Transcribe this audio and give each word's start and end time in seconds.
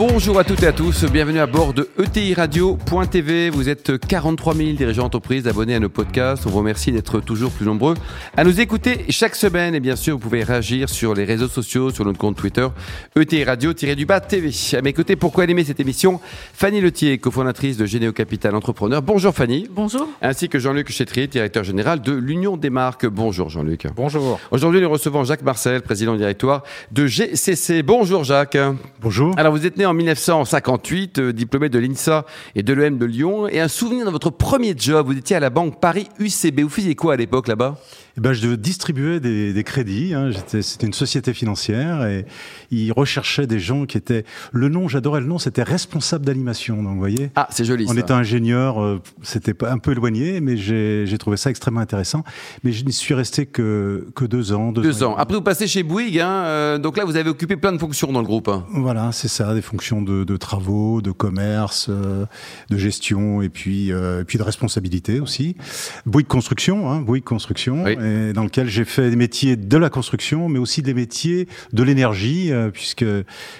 Bonjour 0.00 0.38
à 0.38 0.44
toutes 0.44 0.62
et 0.62 0.66
à 0.66 0.72
tous, 0.72 1.04
bienvenue 1.04 1.40
à 1.40 1.46
bord 1.46 1.74
de 1.74 1.90
ETI 2.02 2.32
Radio.tv. 2.32 3.50
Vous 3.50 3.68
êtes 3.68 3.98
43 3.98 4.54
000 4.54 4.70
dirigeants 4.70 5.02
d'entreprise 5.02 5.46
abonnés 5.46 5.74
à 5.74 5.78
nos 5.78 5.90
podcasts. 5.90 6.46
On 6.46 6.48
vous 6.48 6.56
remercie 6.56 6.90
d'être 6.90 7.20
toujours 7.20 7.50
plus 7.50 7.66
nombreux 7.66 7.92
à 8.34 8.42
nous 8.42 8.62
écouter 8.62 9.04
chaque 9.10 9.34
semaine. 9.34 9.74
Et 9.74 9.80
bien 9.80 9.96
sûr, 9.96 10.14
vous 10.14 10.18
pouvez 10.18 10.42
réagir 10.42 10.88
sur 10.88 11.12
les 11.12 11.26
réseaux 11.26 11.48
sociaux, 11.48 11.90
sur 11.90 12.06
notre 12.06 12.16
compte 12.16 12.38
Twitter, 12.38 12.66
ETI 13.14 13.44
Radio-du-bas 13.44 14.20
TV. 14.20 14.50
À 14.72 14.80
mes 14.80 14.94
côtés, 14.94 15.16
pourquoi 15.16 15.44
animer 15.44 15.64
cette 15.64 15.80
émission 15.80 16.18
Fanny 16.54 16.80
Letier, 16.80 17.18
cofondatrice 17.18 17.76
de 17.76 17.84
Généo 17.84 18.14
Capital 18.14 18.54
Entrepreneur. 18.54 19.02
Bonjour 19.02 19.34
Fanny. 19.34 19.68
Bonjour. 19.70 20.08
Ainsi 20.22 20.48
que 20.48 20.58
Jean-Luc 20.58 20.90
Chétrier, 20.90 21.26
directeur 21.26 21.62
général 21.62 22.00
de 22.00 22.12
l'Union 22.12 22.56
des 22.56 22.70
marques. 22.70 23.04
Bonjour 23.04 23.50
Jean-Luc. 23.50 23.86
Bonjour. 23.94 24.40
Aujourd'hui, 24.50 24.80
nous 24.80 24.88
recevons 24.88 25.24
Jacques 25.24 25.42
Marcel, 25.42 25.82
président 25.82 26.16
directoire 26.16 26.62
de 26.90 27.06
GCC. 27.06 27.82
Bonjour 27.82 28.24
Jacques. 28.24 28.56
Bonjour. 29.02 29.34
Alors, 29.36 29.52
vous 29.52 29.66
êtes 29.66 29.76
né 29.76 29.84
en 29.89 29.89
1958, 29.92 31.18
euh, 31.18 31.32
diplômé 31.32 31.68
de 31.68 31.78
l'INSA 31.78 32.24
et 32.54 32.62
de 32.62 32.72
l'EM 32.72 32.98
de 32.98 33.06
Lyon. 33.06 33.48
Et 33.48 33.60
un 33.60 33.68
souvenir 33.68 34.06
de 34.06 34.10
votre 34.10 34.30
premier 34.30 34.74
job, 34.76 35.06
vous 35.06 35.18
étiez 35.18 35.36
à 35.36 35.40
la 35.40 35.50
banque 35.50 35.80
Paris 35.80 36.08
UCB. 36.18 36.60
Vous 36.60 36.68
faisiez 36.68 36.94
quoi 36.94 37.14
à 37.14 37.16
l'époque 37.16 37.48
là-bas? 37.48 37.76
Eh 38.20 38.22
ben, 38.22 38.32
je 38.34 38.48
distribuais 38.54 39.18
des, 39.18 39.54
des 39.54 39.64
crédits. 39.64 40.12
Hein. 40.14 40.30
C'était 40.46 40.86
une 40.86 40.92
société 40.92 41.32
financière 41.32 42.04
et 42.04 42.26
ils 42.70 42.92
recherchaient 42.92 43.46
des 43.46 43.58
gens 43.58 43.86
qui 43.86 43.96
étaient. 43.96 44.24
Le 44.52 44.68
nom, 44.68 44.88
j'adorais 44.88 45.20
le 45.20 45.26
nom, 45.26 45.38
c'était 45.38 45.62
responsable 45.62 46.26
d'animation. 46.26 46.82
Donc, 46.82 46.92
vous 46.92 46.98
voyez. 46.98 47.30
Ah, 47.34 47.48
c'est 47.50 47.64
joli. 47.64 47.86
On 47.88 47.94
ça. 47.94 48.00
était 48.00 48.12
ingénieur, 48.12 48.82
euh, 48.82 49.00
c'était 49.22 49.54
un 49.64 49.78
peu 49.78 49.92
éloigné, 49.92 50.40
mais 50.42 50.56
j'ai 50.58 51.16
trouvé 51.18 51.36
ça 51.38 51.48
extrêmement 51.50 51.80
intéressant. 51.80 52.22
Mais 52.62 52.72
je 52.72 52.84
n'y 52.84 52.92
suis 52.92 53.14
resté 53.14 53.46
que, 53.46 54.06
que 54.14 54.26
deux 54.26 54.52
ans. 54.52 54.70
Deux, 54.72 54.82
Deux 54.82 55.02
ans. 55.02 55.12
ans. 55.12 55.16
Après, 55.16 55.36
vous 55.36 55.42
passez 55.42 55.66
chez 55.66 55.82
Bouygues. 55.82 56.18
Hein, 56.20 56.28
euh, 56.44 56.78
donc 56.78 56.98
là, 56.98 57.04
vous 57.06 57.16
avez 57.16 57.30
occupé 57.30 57.56
plein 57.56 57.72
de 57.72 57.78
fonctions 57.78 58.12
dans 58.12 58.20
le 58.20 58.26
groupe. 58.26 58.48
hein. 58.48 58.66
Voilà, 58.74 59.12
c'est 59.12 59.28
ça, 59.28 59.54
des 59.54 59.62
fonctions 59.62 60.02
de, 60.02 60.24
de 60.24 60.36
travaux, 60.36 61.00
de 61.00 61.10
commerce, 61.10 61.86
euh, 61.88 62.26
de 62.68 62.76
gestion 62.76 63.40
et 63.40 63.48
puis, 63.48 63.92
euh, 63.92 64.20
et 64.20 64.24
puis 64.24 64.36
de 64.36 64.42
responsabilité 64.42 65.20
aussi. 65.20 65.56
Bouygues 66.04 66.26
Construction, 66.26 66.90
hein, 66.90 67.00
Bouygues 67.00 67.24
Construction, 67.24 67.84
Oui. 67.84 67.92
et 67.92 68.09
dans 68.34 68.44
lequel 68.44 68.68
j'ai 68.68 68.84
fait 68.84 69.10
des 69.10 69.16
métiers 69.16 69.56
de 69.56 69.76
la 69.76 69.90
construction, 69.90 70.48
mais 70.48 70.58
aussi 70.58 70.82
des 70.82 70.94
métiers 70.94 71.48
de 71.72 71.82
l'énergie, 71.82 72.52
euh, 72.52 72.70
puisque 72.70 73.04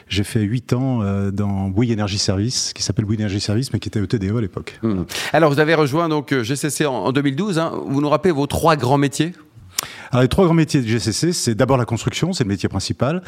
j'ai 0.09 0.25
fait 0.25 0.43
huit 0.43 0.73
ans 0.73 1.03
euh, 1.03 1.31
dans 1.31 1.69
Bouygues 1.69 1.91
Énergie 1.93 2.19
Service, 2.19 2.73
qui 2.75 2.83
s'appelle 2.83 3.05
Bouygues 3.05 3.21
Énergie 3.21 3.41
Service, 3.41 3.73
mais 3.73 3.79
qui 3.79 3.89
était 3.89 4.01
ETDE 4.01 4.37
à 4.37 4.41
l'époque. 4.41 4.79
Hmm. 4.83 5.03
Alors, 5.33 5.53
vous 5.53 5.61
avez 5.61 5.75
rejoint 5.75 6.09
donc 6.09 6.33
euh, 6.33 6.43
GCC 6.43 6.87
en, 6.87 6.95
en 6.95 7.13
2012. 7.13 7.59
hein. 7.59 7.73
Vous 7.87 8.01
nous 8.01 8.09
rappelez 8.09 8.33
vos 8.33 8.47
trois 8.47 8.77
grands 8.77 8.99
métiers? 8.99 9.33
Alors 10.13 10.23
les 10.23 10.29
trois 10.29 10.45
grands 10.45 10.55
métiers 10.55 10.81
de 10.83 10.87
GCC, 10.89 11.33
c'est 11.33 11.55
d'abord 11.55 11.77
la 11.77 11.85
construction, 11.85 12.33
c'est 12.33 12.43
le 12.45 12.49
métier 12.49 12.69
principal, 12.69 13.23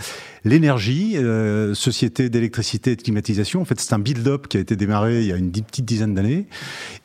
l'énergie, 0.45 1.13
euh, 1.17 1.75
société 1.75 2.29
d'électricité 2.29 2.93
et 2.93 2.97
de 2.97 3.03
climatisation. 3.03 3.61
En 3.61 3.65
fait, 3.65 3.79
c'est 3.81 3.93
un 3.95 4.01
build-up 4.01 4.49
qui 4.49 4.57
a 4.57 4.61
été 4.61 4.75
démarré 4.75 5.21
il 5.23 5.29
y 5.29 5.33
a 5.33 5.37
une 5.37 5.53
petite 5.53 5.85
dizaine 5.85 6.15
d'années, 6.15 6.47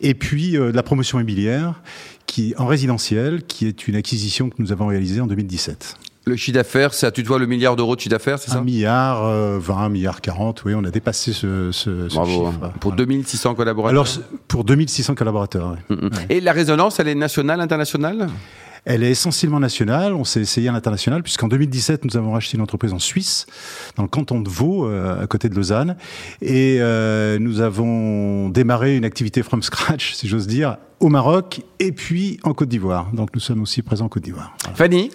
et 0.02 0.16
puis 0.16 0.58
euh, 0.58 0.72
de 0.72 0.76
la 0.76 0.84
promotion 0.84 1.20
immobilière 1.20 1.82
qui 2.26 2.56
en 2.58 2.66
résidentiel, 2.66 3.44
qui 3.44 3.68
est 3.68 3.88
une 3.88 3.96
acquisition 3.96 4.50
que 4.50 4.56
nous 4.60 4.72
avons 4.72 4.88
réalisée 4.88 5.22
en 5.22 5.28
2017. 5.28 5.96
Le 6.26 6.36
chiffre 6.36 6.56
d'affaires, 6.56 6.94
ça 6.94 7.10
tutoie 7.12 7.40
le 7.40 7.46
milliard 7.46 7.76
d'euros 7.78 7.96
de 7.96 8.02
chiffre 8.02 8.10
d'affaires, 8.12 8.38
c'est 8.40 8.52
ça? 8.52 8.58
Un 8.58 8.64
milliard 8.64 9.24
euh, 9.26 9.60
20, 9.60 9.78
un 9.78 9.90
milliard 9.90 10.20
40, 10.22 10.66
oui, 10.66 10.74
on 10.76 10.84
a 10.84 10.90
dépassé 10.90 11.32
ce, 11.32 11.72
ce, 11.72 12.10
ce 12.10 12.16
Bravo. 12.16 12.48
chiffre. 12.52 12.64
hein. 12.66 12.74
Pour 12.82 12.92
Voilà. 12.92 13.06
2600 13.06 13.56
collaborateurs? 13.56 13.92
Alors 13.92 14.08
pour 14.50 14.64
2600 14.66 15.16
collaborateurs. 15.16 15.78
ouais. 15.90 15.96
Hmm, 15.96 16.08
hmm. 16.08 16.10
Et 16.30 16.42
la 16.42 16.52
résonance, 16.52 17.00
elle 17.00 17.08
est 17.08 17.16
nationale, 17.16 17.62
internationale? 17.62 18.28
Elle 18.86 19.04
est 19.04 19.12
essentiellement 19.12 19.60
nationale. 19.60 20.14
On 20.14 20.24
s'est 20.24 20.42
essayé 20.42 20.70
à 20.70 20.72
l'international 20.72 21.24
puisqu'en 21.24 21.48
2017, 21.48 22.06
nous 22.06 22.18
avons 22.18 22.34
racheté 22.34 22.58
une 22.58 22.64
entreprise 22.64 22.94
en 22.94 23.00
Suisse, 23.00 23.46
dans 23.96 24.04
le 24.04 24.10
canton 24.10 24.42
de 24.42 24.50
Vaud, 24.50 24.88
euh, 24.88 25.22
à 25.22 25.28
côté 25.28 25.50
de 25.50 25.56
Lausanne. 25.56 25.98
Et 26.42 26.78
euh, 26.80 27.40
nous 27.40 27.62
avons 27.62 28.50
démarré 28.50 28.96
une 28.96 29.06
activité 29.06 29.44
from 29.44 29.64
scratch, 29.64 30.14
si 30.14 30.28
j'ose 30.28 30.48
dire, 30.48 30.78
au 31.00 31.10
Maroc 31.10 31.62
et 31.80 31.92
puis 31.92 32.40
en 32.44 32.54
Côte 32.54 32.70
d'Ivoire. 32.70 33.12
Donc 33.14 33.30
nous 33.34 33.42
sommes 33.42 33.62
aussi 33.62 33.82
présents 33.82 34.06
en 34.06 34.10
Côte 34.10 34.24
d'Ivoire. 34.24 34.56
Voilà. 34.64 34.78
Fanny? 34.78 35.12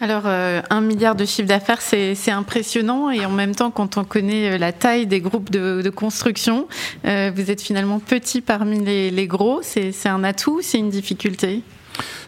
Alors, 0.00 0.22
euh, 0.26 0.62
un 0.70 0.80
milliard 0.80 1.16
de 1.16 1.24
chiffre 1.24 1.48
d'affaires, 1.48 1.80
c'est 1.80 2.14
c'est 2.14 2.30
impressionnant. 2.30 3.10
Et 3.10 3.26
en 3.26 3.30
même 3.30 3.54
temps, 3.54 3.72
quand 3.72 3.96
on 3.96 4.04
connaît 4.04 4.56
la 4.56 4.72
taille 4.72 5.06
des 5.06 5.20
groupes 5.20 5.50
de, 5.50 5.82
de 5.82 5.90
construction, 5.90 6.68
euh, 7.04 7.32
vous 7.34 7.50
êtes 7.50 7.60
finalement 7.60 7.98
petit 7.98 8.40
parmi 8.40 8.78
les, 8.84 9.10
les 9.10 9.26
gros. 9.26 9.60
C'est 9.62 9.90
c'est 9.90 10.08
un 10.08 10.22
atout, 10.22 10.60
c'est 10.62 10.78
une 10.78 10.90
difficulté? 10.90 11.62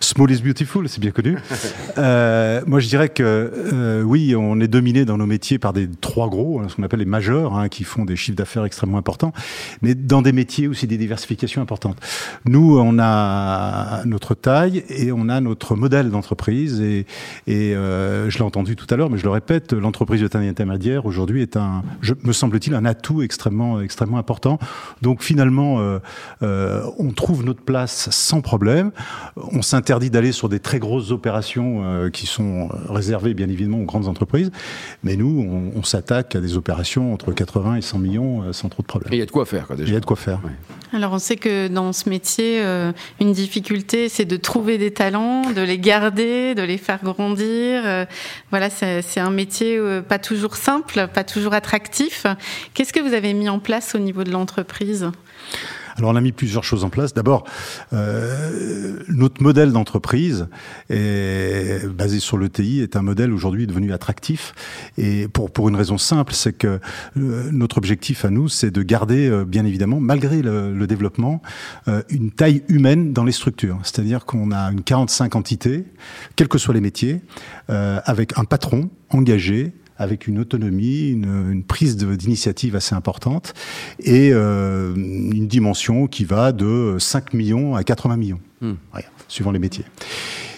Small 0.01 0.31
is 0.31 0.41
beautiful, 0.41 0.89
c'est 0.89 1.01
bien 1.01 1.11
connu. 1.11 1.37
Euh, 1.99 2.63
moi, 2.67 2.81
je 2.81 2.89
dirais 2.89 3.09
que 3.09 3.23
euh, 3.23 4.03
oui, 4.03 4.35
on 4.35 4.61
est 4.61 4.69
dominé 4.69 5.05
dans 5.05 5.19
nos 5.19 5.27
métiers 5.27 5.59
par 5.59 5.73
des 5.73 5.89
trois 6.01 6.29
gros, 6.29 6.61
hein, 6.61 6.67
ce 6.69 6.77
qu'on 6.77 6.83
appelle 6.83 7.01
les 7.01 7.05
majeurs, 7.05 7.55
hein, 7.55 7.69
qui 7.69 7.85
font 7.85 8.05
des 8.05 8.17
chiffres 8.17 8.37
d'affaires 8.37 8.65
extrêmement 8.65 8.97
importants, 8.97 9.33
mais 9.83 9.95
dans 9.95 10.23
des 10.23 10.33
métiers 10.33 10.69
aussi 10.69 10.87
des 10.87 10.97
diversifications 10.97 11.61
importantes. 11.61 11.99
Nous, 12.47 12.79
on 12.79 12.99
a 12.99 14.03
notre 14.07 14.35
taille 14.35 14.85
et 14.89 15.13
on 15.13 15.29
a 15.29 15.41
notre 15.41 15.75
modèle 15.75 16.11
d'entreprise. 16.11 16.81
Et, 16.81 17.07
et 17.47 17.75
euh, 17.75 18.31
je 18.31 18.39
l'ai 18.39 18.45
entendu 18.45 18.77
tout 18.77 18.87
à 18.91 18.97
l'heure, 18.97 19.11
mais 19.11 19.19
je 19.19 19.25
le 19.25 19.31
répète, 19.31 19.73
l'entreprise 19.73 20.21
de 20.21 20.29
taille 20.29 20.49
intermédiaire 20.49 21.07
aujourd'hui 21.07 21.43
est 21.43 21.57
un, 21.57 21.83
je, 22.01 22.15
me 22.23 22.33
semble-t-il, 22.33 22.75
un 22.75 22.85
atout 22.85 23.23
extrêmement, 23.23 23.81
extrêmement 23.81 24.19
important. 24.19 24.59
Donc 25.03 25.23
finalement, 25.23 25.81
euh, 25.81 25.99
euh, 26.43 26.85
on 26.99 27.11
trouve 27.11 27.45
notre 27.45 27.63
place 27.63 28.09
sans 28.11 28.41
problème. 28.41 28.93
On 29.37 29.60
s'interdit 29.63 30.11
d'aller 30.11 30.33
sur 30.33 30.49
des 30.49 30.61
très 30.61 30.79
grosses 30.79 31.11
opérations 31.11 31.83
euh, 31.85 32.11
qui 32.11 32.27
sont 32.27 32.69
euh, 32.73 32.93
réservées 32.93 33.35
bien 33.35 33.49
évidemment 33.49 33.79
aux 33.79 33.85
grandes 33.85 34.09
entreprises, 34.09 34.51
mais 35.03 35.17
nous, 35.17 35.47
on, 35.75 35.79
on 35.79 35.83
s'attaque 35.83 36.37
à 36.37 36.41
des 36.41 36.57
opérations 36.57 37.13
entre 37.13 37.33
80 37.33 37.77
et 37.77 37.81
100 37.83 37.99
millions 37.99 38.43
euh, 38.43 38.53
sans 38.53 38.69
trop 38.69 38.83
de 38.83 38.87
Et 38.87 38.89
problème. 38.89 39.13
il 39.13 39.19
y 39.19 39.23
a 39.23 39.27
de 39.27 39.31
quoi 39.31 39.45
faire, 39.47 39.67
quoi, 39.67 39.77
déjà. 39.77 39.89
Il 39.89 39.95
y 39.95 39.97
a 39.97 40.01
de 40.01 40.07
quoi 40.07 40.17
faire. 40.17 40.41
Alors, 40.93 41.13
on 41.13 41.19
sait 41.21 41.37
que 41.37 41.69
dans 41.69 41.93
ce 41.93 42.09
métier, 42.09 42.61
euh, 42.63 42.91
une 43.21 43.33
difficulté, 43.33 44.09
c'est 44.09 44.25
de 44.25 44.37
trouver 44.37 44.77
des 44.77 44.91
talents, 44.91 45.51
de 45.53 45.61
les 45.63 45.79
garder, 45.79 46.57
de 46.57 46.63
les 46.63 46.79
faire 46.79 46.99
grandir. 47.05 47.83
Euh, 47.87 48.05
voilà, 48.51 48.71
c'est 48.71 49.01
c'est 49.03 49.21
un 49.21 49.31
métier 49.31 49.77
euh, 49.79 50.03
pas 50.03 50.19
toujours 50.19 50.57
simple, 50.57 51.07
pas 51.15 51.23
toujours 51.23 51.55
attractif. 51.55 52.27
Qu'est-ce 52.75 52.93
que 52.93 52.99
vous 53.01 53.15
avez 53.15 53.35
mis 53.35 53.49
en 53.49 53.61
place 53.61 53.95
au 53.95 53.99
niveau 53.99 54.25
de 54.25 54.33
l'entreprise? 54.33 55.11
Alors 56.01 56.13
on 56.13 56.17
a 56.17 56.21
mis 56.23 56.33
plusieurs 56.33 56.65
choses 56.65 56.83
en 56.83 56.89
place. 56.89 57.13
D'abord, 57.13 57.45
euh, 57.93 58.99
notre 59.09 59.43
modèle 59.43 59.71
d'entreprise 59.71 60.49
basé 60.89 62.21
sur 62.21 62.39
l'ETI 62.39 62.81
est 62.81 62.97
un 62.97 63.03
modèle 63.03 63.33
aujourd'hui 63.33 63.67
devenu 63.67 63.93
attractif 63.93 64.55
et 64.97 65.29
pour 65.29 65.51
pour 65.51 65.69
une 65.69 65.77
raison 65.77 65.99
simple, 65.99 66.33
c'est 66.33 66.55
que 66.55 66.81
euh, 67.19 67.51
notre 67.53 67.77
objectif 67.77 68.25
à 68.25 68.31
nous, 68.31 68.49
c'est 68.49 68.71
de 68.71 68.83
garder 68.83 69.29
euh, 69.29 69.45
bien 69.45 69.67
évidemment, 69.67 70.01
malgré 70.01 70.41
le, 70.41 70.75
le 70.75 70.87
développement, 70.87 71.43
une 72.09 72.31
taille 72.31 72.63
humaine 72.69 73.13
dans 73.13 73.25
les 73.25 73.33
structures. 73.33 73.79
C'est-à-dire 73.83 74.25
qu'on 74.25 74.53
a 74.53 74.71
une 74.71 74.83
45 74.83 75.37
entités, 75.37 75.85
quels 76.37 76.49
que 76.49 76.59
soient 76.59 76.75
les 76.75 76.81
métiers, 76.81 77.21
avec 77.69 78.39
un 78.39 78.45
patron 78.45 78.91
engagé 79.11 79.73
avec 80.01 80.27
une 80.27 80.39
autonomie, 80.39 81.11
une, 81.11 81.53
une 81.53 81.63
prise 81.63 81.97
d'initiative 81.97 82.75
assez 82.75 82.95
importante 82.95 83.53
et 84.01 84.31
euh, 84.33 84.95
une 84.97 85.47
dimension 85.47 86.07
qui 86.07 86.25
va 86.25 86.53
de 86.53 86.97
5 86.99 87.35
millions 87.35 87.77
à 87.77 87.85
80 87.85 88.17
millions, 88.17 88.41
Hmm. 88.63 88.75
Suivant 89.29 89.53
les 89.53 89.59
métiers. 89.59 89.85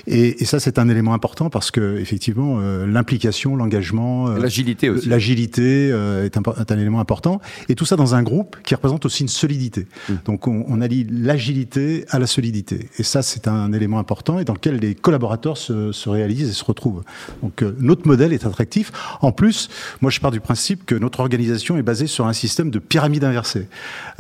Et, 0.07 0.43
et 0.43 0.45
ça, 0.45 0.61
c'est 0.61 0.79
un 0.79 0.89
élément 0.89 1.15
important 1.15 1.51
parce 1.51 1.71
que 1.71 1.99
effectivement, 1.99 2.59
euh, 2.61 2.87
l'implication, 2.87 3.57
l'engagement, 3.57 4.29
euh, 4.29 4.39
L'agilité 4.39 4.91
aussi. 4.91 5.09
l'agilité 5.09 5.91
euh, 5.93 6.25
est, 6.25 6.37
un, 6.37 6.43
est 6.43 6.73
un 6.73 6.79
élément 6.79 7.01
important. 7.01 7.41
Et 7.69 7.75
tout 7.75 7.85
ça 7.85 7.97
dans 7.97 8.15
un 8.15 8.23
groupe 8.23 8.57
qui 8.65 8.75
représente 8.75 9.05
aussi 9.07 9.23
une 9.23 9.29
solidité. 9.29 9.87
Mm. 10.09 10.15
Donc, 10.25 10.49
on, 10.49 10.65
on 10.69 10.81
allie 10.81 11.07
l'agilité 11.11 12.05
à 12.11 12.19
la 12.19 12.27
solidité. 12.27 12.89
Et 12.99 13.03
ça, 13.03 13.23
c'est 13.23 13.49
un 13.49 13.73
élément 13.73 13.99
important 13.99 14.39
et 14.39 14.45
dans 14.45 14.55
lequel 14.55 14.77
les 14.77 14.95
collaborateurs 14.95 15.57
se, 15.57 15.93
se 15.93 16.09
réalisent 16.09 16.49
et 16.49 16.53
se 16.53 16.65
retrouvent. 16.65 17.03
Donc, 17.43 17.63
euh, 17.63 17.77
notre 17.81 18.07
modèle 18.07 18.33
est 18.33 18.47
attractif. 18.47 18.93
En 19.21 19.33
plus, 19.33 19.69
moi, 20.01 20.11
je 20.11 20.21
pars 20.21 20.31
du 20.31 20.41
principe 20.41 20.85
que 20.85 20.95
notre 20.95 21.21
organisation 21.21 21.77
est 21.77 21.83
basée 21.83 22.07
sur 22.07 22.27
un 22.27 22.33
système 22.33 22.71
de 22.71 22.79
pyramide 22.79 23.25
inversée. 23.25 23.69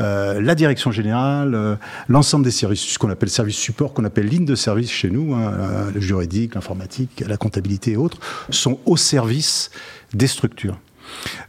Euh, 0.00 0.40
la 0.40 0.54
direction 0.54 0.90
générale, 0.90 1.54
euh, 1.54 1.76
l'ensemble 2.08 2.44
des 2.44 2.50
services, 2.50 2.80
ce 2.80 2.98
qu'on 2.98 3.10
appelle 3.10 3.30
service 3.30 3.56
support, 3.56 3.92
qu'on 3.92 4.04
appelle 4.04 4.26
ligne 4.26 4.44
de 4.44 4.54
service 4.54 4.90
chez 4.90 5.10
nous, 5.10 5.34
hein, 5.34 5.52
euh, 5.72 5.90
le 5.90 6.00
juridique, 6.00 6.54
l'informatique, 6.54 7.24
la 7.26 7.36
comptabilité 7.36 7.92
et 7.92 7.96
autres, 7.96 8.18
sont 8.50 8.78
au 8.86 8.96
service 8.96 9.70
des 10.14 10.26
structures. 10.26 10.78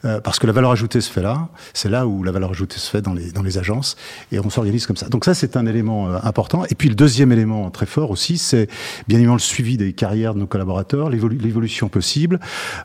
Euh, 0.05 0.19
parce 0.19 0.39
que 0.39 0.47
la 0.47 0.53
valeur 0.53 0.71
ajoutée 0.71 1.01
se 1.01 1.09
fait 1.09 1.21
là, 1.21 1.49
c'est 1.73 1.89
là 1.89 2.07
où 2.07 2.23
la 2.23 2.31
valeur 2.31 2.51
ajoutée 2.51 2.77
se 2.77 2.89
fait 2.89 3.01
dans 3.01 3.13
les, 3.13 3.31
dans 3.31 3.41
les 3.41 3.57
agences, 3.57 3.95
et 4.31 4.39
on 4.39 4.49
s'organise 4.49 4.85
comme 4.85 4.97
ça. 4.97 5.07
Donc 5.07 5.25
ça, 5.25 5.33
c'est 5.33 5.57
un 5.57 5.65
élément 5.65 6.09
euh, 6.09 6.17
important. 6.23 6.65
Et 6.69 6.75
puis 6.75 6.89
le 6.89 6.95
deuxième 6.95 7.31
élément 7.31 7.69
très 7.71 7.85
fort 7.85 8.11
aussi, 8.11 8.37
c'est 8.37 8.67
bien 9.07 9.17
évidemment 9.17 9.35
le 9.35 9.41
suivi 9.41 9.77
des 9.77 9.93
carrières 9.93 10.33
de 10.33 10.39
nos 10.39 10.47
collaborateurs, 10.47 11.09
l'évolution 11.09 11.89
possible, 11.89 12.39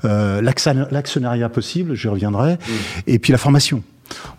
euh, 0.05 0.41
l'actionnariat 0.41 1.49
possible, 1.49 1.95
j'y 1.95 2.09
reviendrai, 2.09 2.59
et 3.07 3.19
puis 3.19 3.33
la 3.33 3.39
formation. 3.39 3.83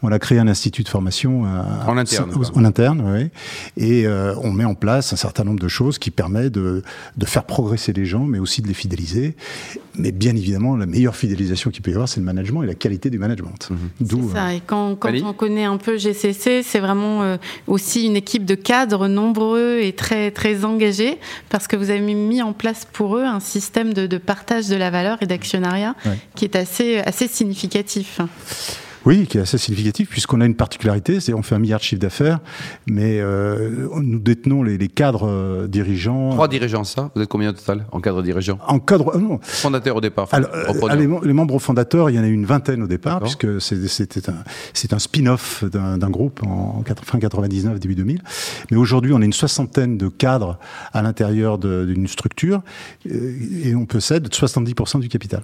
On 0.01 0.11
a 0.11 0.19
créé 0.19 0.39
un 0.39 0.47
institut 0.47 0.83
de 0.83 0.89
formation 0.89 1.45
euh, 1.45 1.61
en 1.87 1.97
interne, 1.97 2.31
en 2.55 2.65
interne, 2.65 3.03
oui, 3.05 3.29
et 3.77 4.07
euh, 4.07 4.33
on 4.41 4.51
met 4.51 4.65
en 4.65 4.75
place 4.75 5.13
un 5.13 5.15
certain 5.15 5.43
nombre 5.43 5.59
de 5.59 5.67
choses 5.67 5.99
qui 5.99 6.11
permettent 6.11 6.53
de, 6.53 6.83
faire 7.25 7.43
progresser 7.43 7.93
les 7.93 8.05
gens, 8.05 8.23
mais 8.25 8.39
aussi 8.39 8.61
de 8.61 8.67
les 8.67 8.73
fidéliser. 8.73 9.35
Mais 9.95 10.11
bien 10.11 10.35
évidemment, 10.35 10.77
la 10.77 10.85
meilleure 10.85 11.15
fidélisation 11.15 11.69
qu'il 11.69 11.81
peut 11.81 11.91
y 11.91 11.93
avoir, 11.93 12.07
c'est 12.07 12.19
le 12.19 12.25
management 12.25 12.63
et 12.63 12.67
la 12.67 12.75
qualité 12.75 13.09
du 13.09 13.19
management. 13.19 13.69
Mhm. 13.69 14.31
ça. 14.31 14.47
Euh, 14.47 14.49
et 14.49 14.61
quand, 14.65 14.97
on 15.03 15.33
connaît 15.33 15.65
un 15.65 15.77
peu 15.77 15.97
GCC, 15.97 16.63
c'est 16.63 16.79
vraiment 16.79 17.37
aussi 17.67 18.05
une 18.05 18.15
équipe 18.15 18.45
de 18.45 18.55
cadres 18.55 19.07
nombreux 19.07 19.79
et 19.81 19.93
très 19.93 20.31
très 20.31 20.65
engagés, 20.65 21.19
parce 21.49 21.67
que 21.67 21.75
vous 21.75 21.89
avez 21.89 21.99
mis 21.99 22.41
en 22.41 22.53
place 22.53 22.87
pour 22.91 23.17
eux 23.17 23.23
un 23.23 23.39
système 23.39 23.93
de, 23.93 24.17
partage 24.17 24.67
de 24.67 24.75
la 24.75 24.89
valeur 24.89 25.17
et 25.21 25.25
d'actionnariat 25.25 25.95
qui 26.35 26.45
est 26.45 26.55
assez 26.55 26.99
assez 26.99 27.27
significatif. 27.27 28.21
Oui, 29.05 29.27
qui 29.27 29.37
est 29.37 29.41
assez 29.41 29.57
significatif, 29.57 30.09
puisqu'on 30.09 30.41
a 30.41 30.45
une 30.45 30.55
particularité, 30.55 31.19
c'est 31.19 31.33
on 31.33 31.41
fait 31.41 31.55
un 31.55 31.59
milliard 31.59 31.79
de 31.79 31.85
chiffre 31.85 32.01
d'affaires, 32.01 32.39
mais 32.87 33.19
euh, 33.19 33.87
nous 34.01 34.19
détenons 34.19 34.61
les, 34.63 34.77
cadres 34.89 35.27
euh, 35.27 35.67
dirigeants. 35.67 36.31
Trois 36.31 36.47
dirigeants, 36.47 36.83
ça? 36.83 37.11
Vous 37.15 37.21
êtes 37.21 37.29
combien 37.29 37.49
au 37.49 37.53
total 37.53 37.85
en 37.91 38.01
cadre 38.01 38.21
dirigeant 38.21 38.59
En 38.67 38.79
cadre, 38.79 39.15
euh, 39.15 39.19
non. 39.19 39.39
Fondateur 39.41 39.95
au 39.95 40.01
départ. 40.01 40.27
Alors, 40.31 40.49
les, 41.23 41.33
membres 41.33 41.59
fondateurs, 41.59 42.09
il 42.09 42.17
y 42.17 42.19
en 42.19 42.23
a 42.23 42.27
une 42.27 42.45
vingtaine 42.45 42.83
au 42.83 42.87
départ, 42.87 43.21
puisque 43.21 43.61
c'était 43.61 44.29
un, 44.29 44.99
spin-off 44.99 45.63
d'un 45.63 46.09
groupe 46.09 46.43
en, 46.43 46.83
fin 47.03 47.19
99, 47.19 47.79
début 47.79 47.95
2000. 47.95 48.21
Mais 48.71 48.77
aujourd'hui, 48.77 49.13
on 49.13 49.21
a 49.21 49.25
une 49.25 49.33
soixantaine 49.33 49.97
de 49.97 50.09
cadres 50.09 50.59
à 50.91 51.01
l'intérieur 51.01 51.57
d'une 51.57 52.07
structure, 52.07 52.61
et 53.05 53.75
on 53.75 53.85
possède 53.85 54.27
70% 54.27 54.99
du 54.99 55.07
capital. 55.07 55.43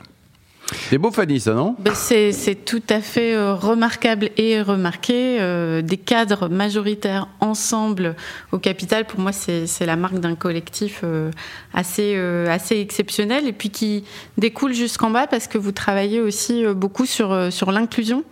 C'est 0.71 0.97
beau, 0.97 1.11
Fanny, 1.11 1.39
ça, 1.39 1.53
non 1.53 1.75
ben, 1.77 1.93
C'est 1.93 2.65
tout 2.65 2.81
à 2.89 2.99
fait 2.99 3.35
euh, 3.35 3.53
remarquable 3.53 4.31
et 4.37 4.61
remarqué. 4.61 5.37
Euh, 5.39 5.81
des 5.83 5.97
cadres 5.97 6.47
majoritaires 6.49 7.27
ensemble 7.39 8.15
au 8.51 8.57
capital, 8.57 9.05
pour 9.05 9.19
moi, 9.19 9.31
c'est 9.31 9.85
la 9.85 9.95
marque 9.95 10.19
d'un 10.19 10.35
collectif 10.35 11.01
euh, 11.03 11.29
assez, 11.73 12.15
assez 12.49 12.79
exceptionnel 12.79 13.47
et 13.47 13.53
puis 13.53 13.69
qui 13.69 14.05
découle 14.37 14.73
jusqu'en 14.73 15.11
bas 15.11 15.27
parce 15.27 15.47
que 15.47 15.57
vous 15.57 15.71
travaillez 15.71 16.19
aussi 16.19 16.63
beaucoup 16.75 17.05
sur, 17.05 17.51
sur 17.51 17.71
l'inclusion 17.71 18.23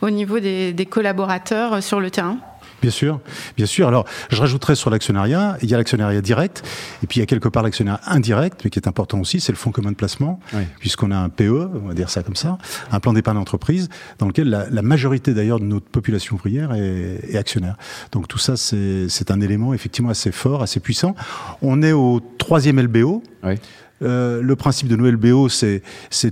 au 0.00 0.10
niveau 0.10 0.40
des 0.40 0.88
collaborateurs 0.88 1.82
sur 1.82 2.00
le 2.00 2.10
terrain. 2.10 2.38
Bien 2.82 2.90
sûr, 2.90 3.20
bien 3.56 3.66
sûr. 3.66 3.88
Alors, 3.88 4.06
je 4.28 4.36
rajouterais 4.36 4.74
sur 4.74 4.90
l'actionnariat, 4.90 5.56
il 5.62 5.70
y 5.70 5.74
a 5.74 5.76
l'actionnariat 5.76 6.20
direct, 6.20 6.62
et 7.02 7.06
puis 7.06 7.18
il 7.18 7.20
y 7.20 7.22
a 7.22 7.26
quelque 7.26 7.48
part 7.48 7.62
l'actionnariat 7.62 8.00
indirect, 8.06 8.62
mais 8.64 8.70
qui 8.70 8.78
est 8.80 8.88
important 8.88 9.20
aussi, 9.20 9.40
c'est 9.40 9.52
le 9.52 9.56
fonds 9.56 9.70
commun 9.70 9.92
de 9.92 9.96
placement, 9.96 10.40
puisqu'on 10.80 11.12
a 11.12 11.16
un 11.16 11.28
PE, 11.28 11.70
on 11.74 11.88
va 11.88 11.94
dire 11.94 12.10
ça 12.10 12.22
comme 12.24 12.36
ça, 12.36 12.58
un 12.90 12.98
plan 12.98 13.12
d'épargne 13.12 13.38
d'entreprise, 13.38 13.88
dans 14.18 14.26
lequel 14.26 14.48
la, 14.48 14.82
majorité 14.82 15.32
d'ailleurs 15.32 15.60
de 15.60 15.64
notre 15.64 15.86
population 15.86 16.34
ouvrière 16.34 16.74
est, 16.74 17.20
est 17.30 17.36
actionnaire. 17.36 17.76
Donc 18.10 18.26
tout 18.26 18.38
ça, 18.38 18.56
c'est 18.56 19.30
un 19.30 19.40
élément 19.40 19.72
effectivement 19.74 20.10
assez 20.10 20.32
fort, 20.32 20.62
assez 20.62 20.80
puissant. 20.80 21.14
On 21.62 21.82
est 21.82 21.92
au 21.92 22.20
troisième 22.38 22.80
LBO. 22.80 23.22
Oui. 23.44 23.54
Euh, 24.02 24.42
le 24.42 24.56
principe 24.56 24.88
de 24.88 24.96
Noël 24.96 25.16
BO, 25.16 25.48
c'est 25.48 25.82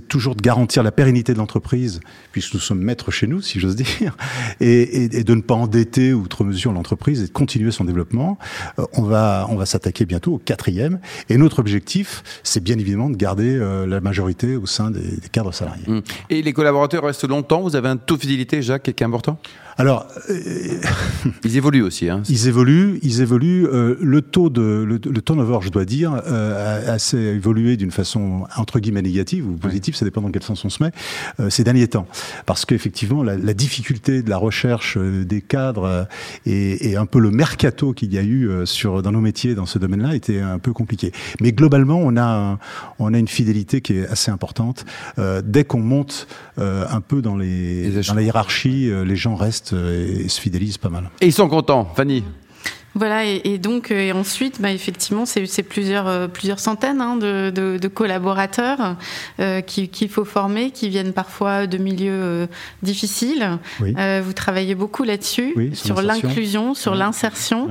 toujours 0.07 0.35
de 0.35 0.41
garantir 0.41 0.83
la 0.83 0.91
pérennité 0.91 1.33
de 1.33 1.37
l'entreprise, 1.37 1.99
puisque 2.31 2.53
nous 2.53 2.59
sommes 2.59 2.81
maîtres 2.81 3.11
chez 3.11 3.27
nous, 3.27 3.41
si 3.41 3.59
j'ose 3.59 3.75
dire, 3.75 4.17
et, 4.59 4.81
et, 4.81 5.17
et, 5.17 5.23
de 5.23 5.35
ne 5.35 5.41
pas 5.41 5.55
endetter 5.55 6.13
outre 6.13 6.43
mesure 6.43 6.71
l'entreprise 6.71 7.21
et 7.21 7.27
de 7.27 7.31
continuer 7.31 7.71
son 7.71 7.85
développement. 7.85 8.37
Euh, 8.79 8.85
on 8.93 9.03
va, 9.03 9.47
on 9.49 9.55
va 9.55 9.65
s'attaquer 9.65 10.05
bientôt 10.05 10.33
au 10.33 10.37
quatrième. 10.37 10.99
Et 11.29 11.37
notre 11.37 11.59
objectif, 11.59 12.23
c'est 12.43 12.63
bien 12.63 12.77
évidemment 12.77 13.09
de 13.09 13.17
garder 13.17 13.55
euh, 13.55 13.85
la 13.85 14.01
majorité 14.01 14.55
au 14.55 14.65
sein 14.65 14.91
des, 14.91 14.99
des 14.99 15.29
cadres 15.31 15.53
salariés. 15.53 15.85
Mmh. 15.87 16.01
Et 16.29 16.41
les 16.41 16.53
collaborateurs 16.53 17.03
restent 17.03 17.27
longtemps? 17.27 17.61
Vous 17.61 17.75
avez 17.75 17.89
un 17.89 17.97
taux 17.97 18.15
de 18.15 18.21
fidélité, 18.21 18.61
Jacques, 18.61 18.83
qui 18.83 19.03
est 19.03 19.03
important? 19.03 19.39
Alors, 19.77 20.05
ils 21.43 21.57
évoluent 21.57 21.81
aussi. 21.81 22.09
Hein. 22.09 22.21
Ils 22.29 22.47
évoluent, 22.47 22.99
ils 23.01 23.21
évoluent. 23.21 23.67
Le 23.71 24.21
taux 24.21 24.49
de 24.49 24.61
le, 24.61 24.99
le, 25.03 25.21
turnover, 25.21 25.59
je 25.61 25.69
dois 25.69 25.85
dire, 25.85 26.13
a 26.13 26.91
assez 26.91 27.17
évolué 27.17 27.60
d'une 27.61 27.91
façon 27.91 28.45
entre 28.57 28.79
guillemets 28.79 29.01
négative 29.01 29.47
ou 29.47 29.53
positive, 29.53 29.95
ça 29.95 30.05
dépend 30.05 30.21
dans 30.21 30.31
quel 30.31 30.43
sens 30.43 30.63
on 30.65 30.69
se 30.69 30.83
met, 30.83 30.91
euh, 31.39 31.49
ces 31.49 31.63
derniers 31.63 31.87
temps, 31.87 32.07
parce 32.45 32.65
qu'effectivement 32.65 33.23
la, 33.23 33.37
la, 33.37 33.53
difficulté 33.53 34.21
de 34.21 34.29
la 34.29 34.37
recherche 34.37 34.97
euh, 34.97 35.23
des 35.23 35.41
cadres 35.41 36.07
et, 36.45 36.89
et, 36.89 36.97
un 36.97 37.05
peu 37.05 37.19
le 37.19 37.31
mercato 37.31 37.93
qu'il 37.93 38.13
y 38.13 38.17
a 38.17 38.23
eu 38.23 38.49
sur 38.65 39.01
dans 39.01 39.11
nos 39.11 39.21
métiers 39.21 39.55
dans 39.55 39.65
ce 39.65 39.79
domaine-là 39.79 40.15
était 40.15 40.39
un 40.39 40.59
peu 40.59 40.73
compliqué. 40.73 41.11
Mais 41.39 41.51
globalement, 41.51 41.99
on 41.99 42.17
a 42.17 42.57
on 42.99 43.13
a 43.13 43.17
une 43.17 43.27
fidélité 43.27 43.81
qui 43.81 43.97
est 43.97 44.07
assez 44.07 44.31
importante. 44.31 44.85
dès 45.43 45.63
qu'on 45.63 45.81
monte 45.81 46.27
un 46.57 47.01
peu 47.01 47.21
dans 47.21 47.37
les 47.37 48.01
dans 48.07 48.13
la 48.13 48.21
hiérarchie, 48.21 48.91
les 49.05 49.15
gens 49.15 49.35
restent 49.35 49.73
et 49.73 50.27
se 50.27 50.39
fidélisent 50.39 50.77
pas 50.77 50.89
mal. 50.89 51.09
Et 51.21 51.27
ils 51.27 51.33
sont 51.33 51.49
contents, 51.49 51.91
Fanny? 51.95 52.23
Voilà, 52.93 53.23
et, 53.25 53.57
donc 53.57 53.91
euh, 53.91 53.99
et 53.99 54.11
ensuite, 54.11 54.61
bah, 54.61 54.71
effectivement, 54.71 55.25
c'est 55.25 55.63
plusieurs, 55.63 56.07
euh, 56.07 56.27
plusieurs 56.27 56.59
centaines 56.59 56.99
hein, 56.99 57.15
de, 57.15 57.49
de, 57.49 57.87
collaborateurs 57.87 58.97
euh, 59.39 59.61
qu'il 59.61 60.09
faut 60.09 60.25
former, 60.25 60.71
qui 60.71 60.89
viennent 60.89 61.13
parfois 61.13 61.67
de 61.67 61.77
milieux 61.77 62.47
difficiles. 62.83 63.57
vous 63.79 64.33
travaillez 64.33 64.75
beaucoup 64.75 65.03
là-dessus, 65.03 65.71
sur 65.73 66.01
l'inclusion, 66.01 66.73
sur 66.73 66.95
l'insertion. 66.95 67.69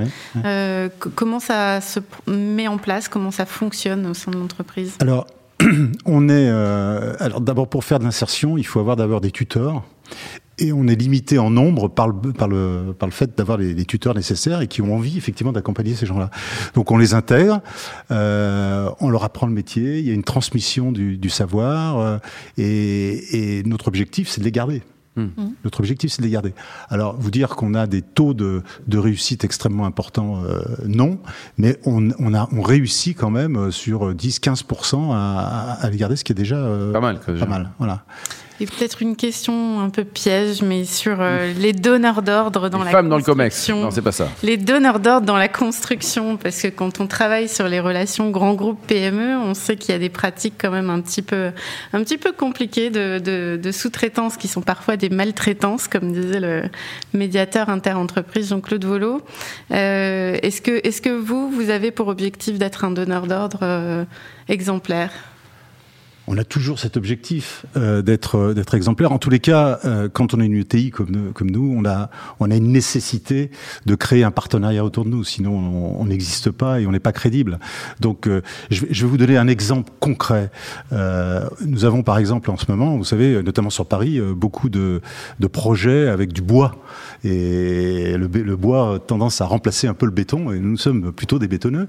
comment 1.14 1.40
ça 1.40 1.80
se 1.80 2.00
met 2.26 2.68
en 2.68 2.78
place, 2.78 3.08
comment 3.08 3.30
ça 3.30 3.46
fonctionne 3.46 4.06
au 4.06 4.14
sein 4.14 4.30
de 4.30 4.38
l'entreprise? 4.38 4.94
Alors, 5.00 5.26
on 6.06 6.28
est. 6.28 6.48
alors, 6.48 7.40
d'abord, 7.40 7.68
pour 7.68 7.84
faire 7.84 7.98
de 7.98 8.04
l'insertion, 8.04 8.56
il 8.56 8.66
faut 8.66 8.80
avoir 8.80 8.96
d'abord 8.96 9.20
des 9.20 9.30
tuteurs 9.30 9.82
et 10.60 10.72
on 10.72 10.86
est 10.86 10.94
limité 10.94 11.38
en 11.38 11.50
nombre 11.50 11.88
par 11.88 12.08
le, 12.08 12.32
par 12.32 12.48
le, 12.48 12.94
par 12.98 13.08
le 13.08 13.12
fait 13.12 13.36
d'avoir 13.36 13.58
les, 13.58 13.74
les, 13.74 13.84
tuteurs 13.84 14.14
nécessaires 14.14 14.60
et 14.60 14.68
qui 14.68 14.82
ont 14.82 14.94
envie 14.94 15.16
effectivement 15.16 15.52
d'accompagner 15.52 15.94
ces 15.94 16.06
gens-là. 16.06 16.30
Donc 16.74 16.90
on 16.90 16.98
les 16.98 17.14
intègre, 17.14 17.60
euh, 18.10 18.90
on 19.00 19.10
leur 19.10 19.24
apprend 19.24 19.46
le 19.46 19.52
métier, 19.52 19.98
il 19.98 20.06
y 20.06 20.10
a 20.10 20.14
une 20.14 20.24
transmission 20.24 20.92
du, 20.92 21.16
du 21.16 21.30
savoir 21.30 21.98
euh, 21.98 22.18
et, 22.58 23.58
et, 23.58 23.62
notre 23.64 23.88
objectif 23.88 24.28
c'est 24.28 24.40
de 24.40 24.44
les 24.44 24.52
garder. 24.52 24.82
Hmm. 25.16 25.28
Notre 25.64 25.80
objectif, 25.80 26.12
c'est 26.12 26.22
de 26.22 26.26
les 26.26 26.32
garder. 26.32 26.54
Alors, 26.88 27.16
vous 27.18 27.32
dire 27.32 27.56
qu'on 27.56 27.74
a 27.74 27.88
des 27.88 28.00
taux 28.00 28.32
de, 28.32 28.62
de 28.86 28.98
réussite 28.98 29.42
extrêmement 29.42 29.84
importants, 29.84 30.42
euh, 30.44 30.60
non, 30.86 31.18
mais 31.58 31.78
on, 31.84 32.10
on, 32.20 32.32
a, 32.32 32.48
on 32.52 32.62
réussit 32.62 33.16
quand 33.18 33.30
même 33.30 33.56
euh, 33.56 33.70
sur 33.72 34.14
10-15% 34.14 35.10
à, 35.12 35.78
à, 35.80 35.90
les 35.90 35.96
garder, 35.96 36.14
ce 36.14 36.22
qui 36.22 36.30
est 36.32 36.36
déjà 36.36 36.56
euh, 36.56 36.92
pas 36.92 37.00
mal. 37.00 37.18
Pas 37.18 37.46
mal, 37.46 37.70
voilà. 37.78 38.04
Et 38.60 38.66
peut-être 38.66 39.00
une 39.00 39.16
question 39.16 39.80
un 39.80 39.88
peu 39.88 40.04
piège, 40.04 40.60
mais 40.60 40.84
sur 40.84 41.16
euh, 41.20 41.54
les 41.54 41.72
donneurs 41.72 42.20
d'ordre 42.20 42.68
dans 42.68 42.80
les 42.80 42.84
la 42.84 42.90
femmes 42.90 43.08
dans 43.08 43.16
le 43.16 43.22
comex. 43.22 43.70
Non, 43.70 43.90
c'est 43.90 44.02
pas 44.02 44.12
ça. 44.12 44.28
Les 44.42 44.58
donneurs 44.58 45.00
d'ordre 45.00 45.26
dans 45.26 45.38
la 45.38 45.48
construction, 45.48 46.36
parce 46.36 46.60
que 46.60 46.68
quand 46.68 47.00
on 47.00 47.06
travaille 47.06 47.48
sur 47.48 47.68
les 47.68 47.80
relations 47.80 48.28
grands 48.28 48.52
groupes 48.52 48.78
PME, 48.86 49.38
on 49.38 49.54
sait 49.54 49.76
qu'il 49.76 49.92
y 49.92 49.96
a 49.96 49.98
des 49.98 50.10
pratiques 50.10 50.54
quand 50.58 50.70
même 50.70 50.90
un 50.90 51.00
petit 51.00 51.22
peu, 51.22 51.52
un 51.94 52.04
petit 52.04 52.18
peu 52.18 52.32
compliquées 52.32 52.90
de, 52.90 53.18
de, 53.18 53.58
de 53.60 53.72
sous-traitance 53.72 54.36
qui 54.36 54.46
sont 54.46 54.60
parfois 54.60 54.98
des 54.98 55.08
maltraitances, 55.08 55.88
comme 55.88 56.12
disait 56.12 56.40
le 56.40 56.64
médiateur 57.14 57.70
interentreprise 57.70 58.50
Jean-Claude 58.50 58.84
Volo. 58.84 59.22
Euh, 59.70 60.36
est-ce 60.42 60.60
que, 60.60 60.86
est-ce 60.86 61.00
que 61.00 61.08
vous, 61.08 61.50
vous 61.50 61.70
avez 61.70 61.92
pour 61.92 62.08
objectif 62.08 62.58
d'être 62.58 62.84
un 62.84 62.90
donneur 62.90 63.26
d'ordre 63.26 63.60
euh, 63.62 64.04
exemplaire? 64.48 65.10
On 66.26 66.38
a 66.38 66.44
toujours 66.44 66.78
cet 66.78 66.96
objectif 66.96 67.66
euh, 67.76 68.02
d'être 68.02 68.36
euh, 68.36 68.54
d'être 68.54 68.74
exemplaire. 68.74 69.12
En 69.12 69.18
tous 69.18 69.30
les 69.30 69.40
cas, 69.40 69.80
euh, 69.84 70.08
quand 70.08 70.34
on 70.34 70.40
est 70.40 70.46
une 70.46 70.54
UTI 70.54 70.90
comme 70.90 71.50
nous, 71.50 71.74
on 71.76 71.84
a 71.84 72.10
une 72.40 72.72
nécessité 72.72 73.50
de 73.86 73.94
créer 73.94 74.24
un 74.24 74.30
partenariat 74.30 74.84
autour 74.84 75.04
de 75.04 75.10
nous. 75.10 75.24
Sinon, 75.24 75.52
on 75.52 76.04
n'existe 76.04 76.50
pas 76.50 76.80
et 76.80 76.86
on 76.86 76.92
n'est 76.92 77.00
pas 77.00 77.12
crédible. 77.12 77.58
Donc, 78.00 78.28
je, 78.70 78.80
vais, 78.86 79.06
vous 79.06 79.16
donner 79.16 79.36
un 79.36 79.48
exemple 79.48 79.90
concret. 80.00 80.50
nous 80.92 81.84
avons 81.84 82.02
par 82.02 82.18
exemple 82.18 82.50
en 82.50 82.56
ce 82.56 82.66
moment, 82.68 82.96
vous 82.96 83.04
savez, 83.04 83.42
notamment 83.42 83.70
sur 83.70 83.86
Paris, 83.86 84.20
beaucoup 84.20 84.68
de 84.68 85.00
projets 85.50 86.08
avec 86.08 86.32
du 86.32 86.42
bois 86.42 86.76
et 87.24 88.16
le, 88.16 88.56
bois 88.56 88.94
a 88.94 88.98
tendance 88.98 89.40
à 89.40 89.46
remplacer 89.46 89.86
un 89.86 89.94
peu 89.94 90.06
le 90.06 90.12
béton, 90.12 90.52
et 90.52 90.58
nous 90.58 90.76
sommes 90.76 91.12
plutôt 91.12 91.38
des 91.38 91.48
bétonneux, 91.48 91.88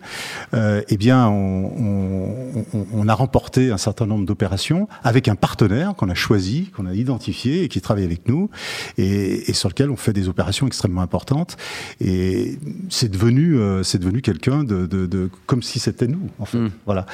eh 0.53 0.97
bien, 0.97 1.27
on, 1.27 2.65
on, 2.93 3.07
a 3.07 3.13
remporté 3.13 3.71
un 3.71 3.77
certain 3.77 4.05
nombre 4.05 4.20
nombre 4.21 4.27
d'opérations 4.27 4.87
avec 5.03 5.27
un 5.27 5.35
partenaire 5.35 5.93
qu'on 5.95 6.09
a 6.09 6.13
choisi, 6.15 6.71
qu'on 6.75 6.85
a 6.85 6.93
identifié 6.93 7.63
et 7.63 7.67
qui 7.67 7.81
travaille 7.81 8.03
avec 8.05 8.27
nous 8.27 8.49
et, 8.97 9.49
et, 9.49 9.53
sur 9.53 9.69
lequel 9.69 9.89
on 9.89 9.95
fait 9.95 10.13
des 10.13 10.29
opérations 10.29 10.67
extrêmement 10.67 11.01
importantes. 11.01 11.57
Et 11.99 12.57
c'est 12.89 13.09
devenu, 13.09 13.57
euh, 13.57 13.83
c'est 13.83 13.97
devenu 13.97 14.21
quelqu'un 14.21 14.63
de, 14.63 14.85
de, 14.85 15.05
de, 15.05 15.29
comme 15.45 15.63
si 15.63 15.79
c'était 15.79 16.07
nous, 16.07 16.29
en 16.39 16.45
fait. 16.45 16.59
Mm. 16.59 16.71
Voilà. 16.85 17.05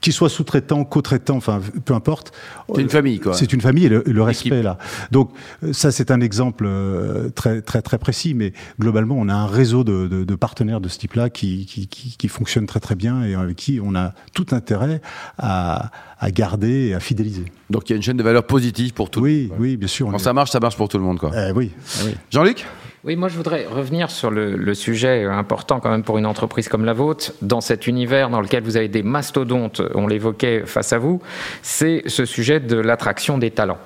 Qu'il 0.00 0.12
soit 0.12 0.28
sous-traitant, 0.28 0.84
co-traitant, 0.84 1.36
enfin, 1.36 1.60
peu 1.84 1.94
importe. 1.94 2.32
C'est 2.74 2.82
une 2.82 2.90
famille, 2.90 3.20
quoi. 3.20 3.34
C'est 3.34 3.52
une 3.52 3.60
famille 3.60 3.86
et 3.86 3.88
le, 3.88 4.02
le 4.06 4.22
respect, 4.22 4.62
là. 4.62 4.78
Donc, 5.10 5.32
ça, 5.72 5.90
c'est 5.90 6.10
un 6.10 6.20
exemple 6.20 6.68
très, 7.34 7.62
très, 7.62 7.82
très 7.82 7.98
précis, 7.98 8.34
mais 8.34 8.52
globalement, 8.78 9.16
on 9.18 9.28
a 9.28 9.34
un 9.34 9.46
réseau 9.46 9.84
de, 9.84 10.06
de 10.08 10.34
partenaires 10.34 10.80
de 10.80 10.88
ce 10.88 10.98
type-là 10.98 11.30
qui, 11.30 11.66
qui, 11.66 11.86
qui, 11.88 12.16
qui 12.16 12.28
fonctionne 12.28 12.66
très, 12.66 12.80
très 12.80 12.94
bien 12.94 13.24
et 13.24 13.34
avec 13.34 13.56
qui 13.56 13.80
on 13.82 13.94
a 13.94 14.14
tout 14.34 14.46
intérêt 14.52 15.00
à, 15.38 15.90
à 16.18 16.30
garder 16.30 16.49
et 16.62 16.94
à 16.94 17.00
fidéliser. 17.00 17.44
Donc 17.68 17.88
il 17.88 17.92
y 17.92 17.94
a 17.94 17.96
une 17.96 18.02
chaîne 18.02 18.16
de 18.16 18.22
valeur 18.22 18.44
positive 18.44 18.92
pour 18.92 19.10
tout 19.10 19.20
oui, 19.20 19.44
le 19.44 19.48
monde. 19.48 19.58
Oui, 19.60 19.76
bien 19.76 19.88
sûr. 19.88 20.10
Quand 20.10 20.18
ça 20.18 20.32
marche, 20.32 20.50
ça 20.50 20.60
marche 20.60 20.76
pour 20.76 20.88
tout 20.88 20.98
le 20.98 21.04
monde. 21.04 21.18
Quoi. 21.18 21.32
Euh, 21.34 21.52
oui. 21.54 21.70
oui. 22.04 22.14
Jean-Luc? 22.30 22.66
Oui, 23.02 23.16
moi 23.16 23.28
je 23.28 23.36
voudrais 23.36 23.64
revenir 23.64 24.10
sur 24.10 24.30
le, 24.30 24.56
le, 24.56 24.74
sujet 24.74 25.24
important 25.24 25.80
quand 25.80 25.88
même 25.88 26.02
pour 26.02 26.18
une 26.18 26.26
entreprise 26.26 26.68
comme 26.68 26.84
la 26.84 26.92
vôtre, 26.92 27.32
dans 27.40 27.62
cet 27.62 27.86
univers 27.86 28.28
dans 28.28 28.42
lequel 28.42 28.62
vous 28.62 28.76
avez 28.76 28.88
des 28.88 29.02
mastodontes, 29.02 29.80
on 29.94 30.06
l'évoquait 30.06 30.64
face 30.66 30.92
à 30.92 30.98
vous, 30.98 31.22
c'est 31.62 32.02
ce 32.06 32.26
sujet 32.26 32.60
de 32.60 32.76
l'attraction 32.76 33.38
des 33.38 33.52
talents. 33.52 33.78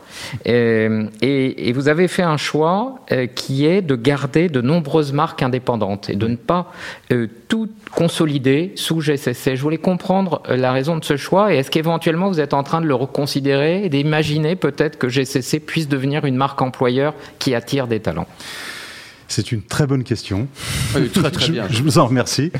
Et, 0.44 0.88
et, 1.22 1.72
vous 1.72 1.88
avez 1.88 2.08
fait 2.08 2.24
un 2.24 2.36
choix 2.36 2.96
euh, 3.12 3.26
qui 3.26 3.66
est 3.66 3.82
de 3.82 3.94
garder 3.94 4.48
de 4.48 4.60
nombreuses 4.60 5.12
marques 5.12 5.44
indépendantes 5.44 6.10
et 6.10 6.16
de 6.16 6.26
ne 6.26 6.36
pas 6.36 6.72
euh, 7.12 7.28
tout 7.46 7.68
consolider 7.94 8.72
sous 8.74 9.00
GCC. 9.00 9.54
Je 9.54 9.62
voulais 9.62 9.78
comprendre 9.78 10.42
euh, 10.48 10.56
la 10.56 10.72
raison 10.72 10.96
de 10.96 11.04
ce 11.04 11.16
choix 11.16 11.54
et 11.54 11.58
est-ce 11.58 11.70
qu'éventuellement 11.70 12.28
vous 12.28 12.40
êtes 12.40 12.54
en 12.54 12.64
train 12.64 12.80
de 12.80 12.86
le 12.86 12.96
reconsidérer 12.96 13.84
et 13.84 13.88
d'imaginer 13.88 14.56
peut-être 14.56 14.98
que 14.98 15.08
GCC 15.08 15.60
puisse 15.60 15.86
devenir 15.86 16.24
une 16.24 16.36
marque 16.36 16.60
employeur 16.62 17.14
qui 17.38 17.54
attire 17.54 17.86
des 17.86 18.00
talents? 18.00 18.26
C'est 19.28 19.52
une 19.52 19.62
très 19.62 19.86
bonne 19.86 20.04
question. 20.04 20.48
Oui, 20.94 21.08
très 21.08 21.30
très 21.30 21.50
bien. 21.50 21.66
je, 21.68 21.76
je, 21.76 21.82
vous 21.82 21.98
en 21.98 22.06
remercie. 22.06 22.52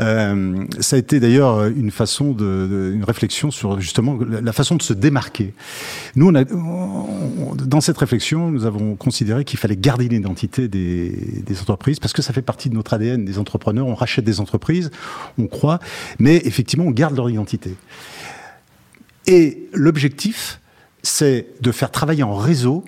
Euh, 0.00 0.64
ça 0.80 0.96
a 0.96 0.98
été 0.98 1.20
d'ailleurs 1.20 1.66
une 1.66 1.90
façon 1.90 2.32
de, 2.32 2.66
de, 2.70 2.92
une 2.94 3.04
réflexion 3.04 3.50
sur 3.50 3.80
justement 3.80 4.18
la 4.18 4.52
façon 4.52 4.76
de 4.76 4.82
se 4.82 4.92
démarquer. 4.92 5.52
Nous, 6.16 6.28
on 6.28 6.34
a, 6.34 6.44
on, 6.52 7.54
dans 7.54 7.80
cette 7.80 7.98
réflexion, 7.98 8.50
nous 8.50 8.64
avons 8.64 8.96
considéré 8.96 9.44
qu'il 9.44 9.58
fallait 9.58 9.76
garder 9.76 10.08
l'identité 10.08 10.68
des, 10.68 11.42
des, 11.44 11.60
entreprises 11.60 12.00
parce 12.00 12.12
que 12.12 12.22
ça 12.22 12.32
fait 12.32 12.42
partie 12.42 12.68
de 12.68 12.74
notre 12.74 12.94
ADN 12.94 13.24
des 13.24 13.38
entrepreneurs. 13.38 13.86
On 13.86 13.94
rachète 13.94 14.24
des 14.24 14.40
entreprises, 14.40 14.90
on 15.38 15.46
croit, 15.46 15.78
mais 16.18 16.40
effectivement, 16.44 16.84
on 16.84 16.90
garde 16.90 17.16
leur 17.16 17.28
identité. 17.28 17.76
Et 19.26 19.68
l'objectif, 19.72 20.60
c'est 21.02 21.46
de 21.60 21.70
faire 21.70 21.90
travailler 21.90 22.22
en 22.22 22.34
réseau 22.34 22.84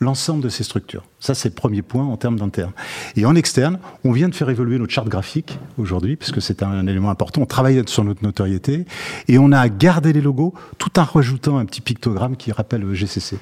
l'ensemble 0.00 0.42
de 0.42 0.48
ces 0.48 0.64
structures. 0.64 1.04
Ça, 1.20 1.34
c'est 1.34 1.48
le 1.48 1.54
premier 1.54 1.82
point 1.82 2.04
en 2.04 2.16
termes 2.16 2.38
d'interne. 2.38 2.72
Et 3.16 3.24
en 3.24 3.34
externe, 3.34 3.78
on 4.04 4.12
vient 4.12 4.28
de 4.28 4.34
faire 4.34 4.50
évoluer 4.50 4.78
notre 4.78 4.92
charte 4.92 5.08
graphique 5.08 5.58
aujourd'hui, 5.78 6.16
puisque 6.16 6.42
c'est 6.42 6.62
un, 6.62 6.86
élément 6.86 7.10
important. 7.10 7.42
On 7.42 7.46
travaille 7.46 7.82
sur 7.86 8.04
notre 8.04 8.22
notoriété 8.22 8.84
et 9.28 9.38
on 9.38 9.52
a 9.52 9.68
gardé 9.68 10.12
les 10.12 10.20
logos 10.20 10.54
tout 10.78 10.98
en 10.98 11.04
rajoutant 11.04 11.58
un 11.58 11.64
petit 11.64 11.80
pictogramme 11.80 12.36
qui 12.36 12.52
rappelle 12.52 12.82
le 12.82 12.94
GCC. 12.94 13.38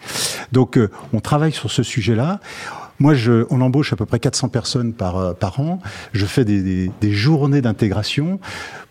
Donc, 0.52 0.78
euh, 0.78 0.90
on 1.12 1.20
travaille 1.20 1.52
sur 1.52 1.70
ce 1.70 1.82
sujet-là. 1.82 2.40
Moi, 2.98 3.14
je, 3.14 3.44
on 3.50 3.60
embauche 3.60 3.92
à 3.92 3.96
peu 3.96 4.06
près 4.06 4.18
400 4.18 4.48
personnes 4.48 4.92
par, 4.92 5.16
euh, 5.16 5.32
par 5.32 5.60
an. 5.60 5.80
Je 6.12 6.26
fais 6.26 6.44
des, 6.44 6.62
des, 6.62 6.90
des 7.00 7.12
journées 7.12 7.60
d'intégration 7.60 8.40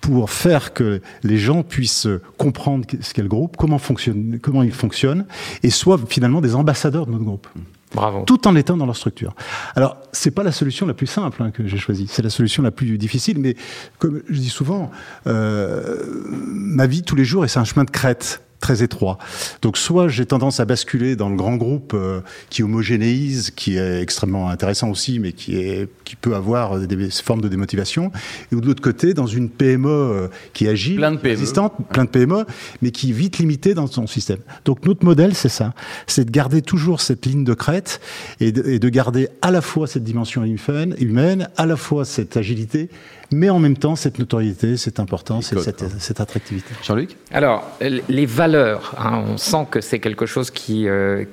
pour 0.01 0.29
faire 0.29 0.73
que 0.73 1.01
les 1.23 1.37
gens 1.37 1.63
puissent 1.63 2.07
comprendre 2.37 2.85
ce 2.99 3.13
qu'est 3.13 3.21
le 3.21 3.29
groupe, 3.29 3.55
comment, 3.57 3.79
fonctionne, 3.79 4.39
comment 4.41 4.63
il 4.63 4.73
fonctionne, 4.73 5.25
et 5.63 5.69
soient 5.69 5.99
finalement 6.09 6.41
des 6.41 6.55
ambassadeurs 6.55 7.05
de 7.05 7.11
notre 7.11 7.23
groupe. 7.23 7.47
Bravo. 7.93 8.23
Tout 8.25 8.47
en 8.47 8.55
étant 8.55 8.75
dans 8.75 8.85
leur 8.85 8.95
structure. 8.95 9.35
Alors, 9.75 9.97
c'est 10.11 10.31
pas 10.31 10.43
la 10.43 10.51
solution 10.51 10.85
la 10.85 10.93
plus 10.93 11.07
simple 11.07 11.41
hein, 11.43 11.51
que 11.51 11.67
j'ai 11.67 11.77
choisie. 11.77 12.07
C'est 12.09 12.23
la 12.23 12.29
solution 12.29 12.63
la 12.63 12.71
plus 12.71 12.97
difficile. 12.97 13.37
Mais 13.39 13.55
comme 13.99 14.21
je 14.29 14.39
dis 14.39 14.49
souvent, 14.49 14.91
euh, 15.27 16.01
ma 16.47 16.87
vie 16.87 17.03
tous 17.03 17.15
les 17.15 17.25
jours, 17.25 17.45
et 17.45 17.47
c'est 17.47 17.59
un 17.59 17.65
chemin 17.65 17.83
de 17.83 17.91
crête 17.91 18.41
très 18.63 18.81
étroit. 18.81 19.17
Donc 19.61 19.75
soit 19.77 20.07
j'ai 20.07 20.25
tendance 20.25 20.61
à 20.61 20.65
basculer 20.65 21.17
dans 21.17 21.27
le 21.27 21.35
grand 21.35 21.57
groupe 21.57 21.91
euh, 21.93 22.21
qui 22.49 22.63
homogénéise, 22.63 23.51
qui 23.51 23.75
est 23.75 24.01
extrêmement 24.01 24.47
intéressant 24.47 24.89
aussi, 24.89 25.19
mais 25.19 25.33
qui, 25.33 25.57
est, 25.57 25.89
qui 26.05 26.15
peut 26.15 26.33
avoir 26.33 26.79
des 26.79 27.09
formes 27.09 27.41
de 27.41 27.49
démotivation, 27.49 28.13
et 28.51 28.55
de 28.55 28.65
l'autre 28.65 28.81
côté 28.81 29.13
dans 29.13 29.27
une 29.27 29.49
PME 29.49 29.89
euh, 29.89 30.27
qui 30.53 30.69
agit, 30.69 30.95
plein 30.95 31.11
de 31.11 31.17
PME. 31.17 31.35
résistante, 31.35 31.73
plein 31.91 32.05
de 32.05 32.09
PME, 32.09 32.45
mais 32.81 32.91
qui 32.91 33.09
est 33.09 33.13
vite 33.13 33.37
limitée 33.37 33.73
dans 33.73 33.87
son 33.87 34.07
système. 34.07 34.39
Donc 34.63 34.85
notre 34.85 35.03
modèle, 35.03 35.35
c'est 35.35 35.49
ça, 35.49 35.73
c'est 36.07 36.23
de 36.23 36.31
garder 36.31 36.61
toujours 36.61 37.01
cette 37.01 37.25
ligne 37.25 37.43
de 37.43 37.53
crête 37.53 37.99
et 38.39 38.53
de, 38.53 38.63
et 38.65 38.79
de 38.79 38.89
garder 38.89 39.27
à 39.41 39.51
la 39.51 39.59
fois 39.59 39.87
cette 39.87 40.05
dimension 40.05 40.45
humaine, 40.45 40.95
humaine, 40.99 41.49
à 41.57 41.65
la 41.65 41.75
fois 41.75 42.05
cette 42.05 42.37
agilité, 42.37 42.89
mais 43.33 43.49
en 43.49 43.59
même 43.59 43.75
temps 43.75 43.95
cette 43.95 44.19
notoriété, 44.19 44.77
cette 44.77 44.99
importance 44.99 45.51
et 45.51 45.59
cette, 45.59 45.83
cette 45.99 46.21
attractivité. 46.21 46.73
Jean-Luc? 46.83 47.17
Alors, 47.31 47.67
les 47.81 48.25
valeurs, 48.25 48.52
hein, 48.55 49.23
on 49.27 49.37
sent 49.37 49.67
que 49.69 49.81
c'est 49.81 49.99
quelque 49.99 50.25
chose 50.25 50.51
qui, 50.51 50.87
euh, 50.87 51.25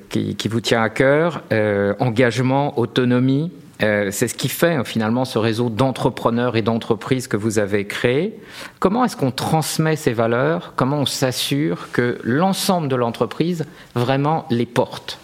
vous 0.49 0.61
tient 0.61 0.81
à 0.81 0.89
cœur, 0.89 1.43
euh, 1.51 1.93
engagement, 1.99 2.77
autonomie. 2.79 3.51
Euh, 3.81 4.09
c'est 4.11 4.27
ce 4.27 4.35
qui 4.35 4.47
fait 4.47 4.75
hein, 4.75 4.83
finalement 4.83 5.25
ce 5.25 5.39
réseau 5.39 5.69
d'entrepreneurs 5.69 6.55
et 6.55 6.61
d'entreprises 6.61 7.27
que 7.27 7.37
vous 7.37 7.57
avez 7.57 7.85
créé. 7.85 8.39
Comment 8.79 9.05
est-ce 9.05 9.17
qu'on 9.17 9.31
transmet 9.31 9.95
ces 9.95 10.13
valeurs? 10.13 10.73
Comment 10.75 10.99
on 10.99 11.05
s'assure 11.05 11.89
que 11.91 12.19
l'ensemble 12.23 12.87
de 12.87 12.95
l'entreprise 12.95 13.65
vraiment 13.95 14.45
les 14.51 14.67
porte? 14.67 15.17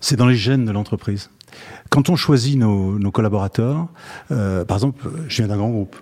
C'est 0.00 0.16
dans 0.16 0.26
les 0.26 0.36
gènes 0.36 0.66
de 0.66 0.72
l'entreprise. 0.72 1.30
Quand 1.88 2.10
on 2.10 2.16
choisit 2.16 2.58
nos, 2.58 3.10
collaborateurs, 3.12 3.86
par 4.28 4.76
exemple, 4.76 5.08
je 5.28 5.36
viens 5.36 5.46
d'un 5.46 5.56
grand 5.56 5.70
groupe. 5.70 5.96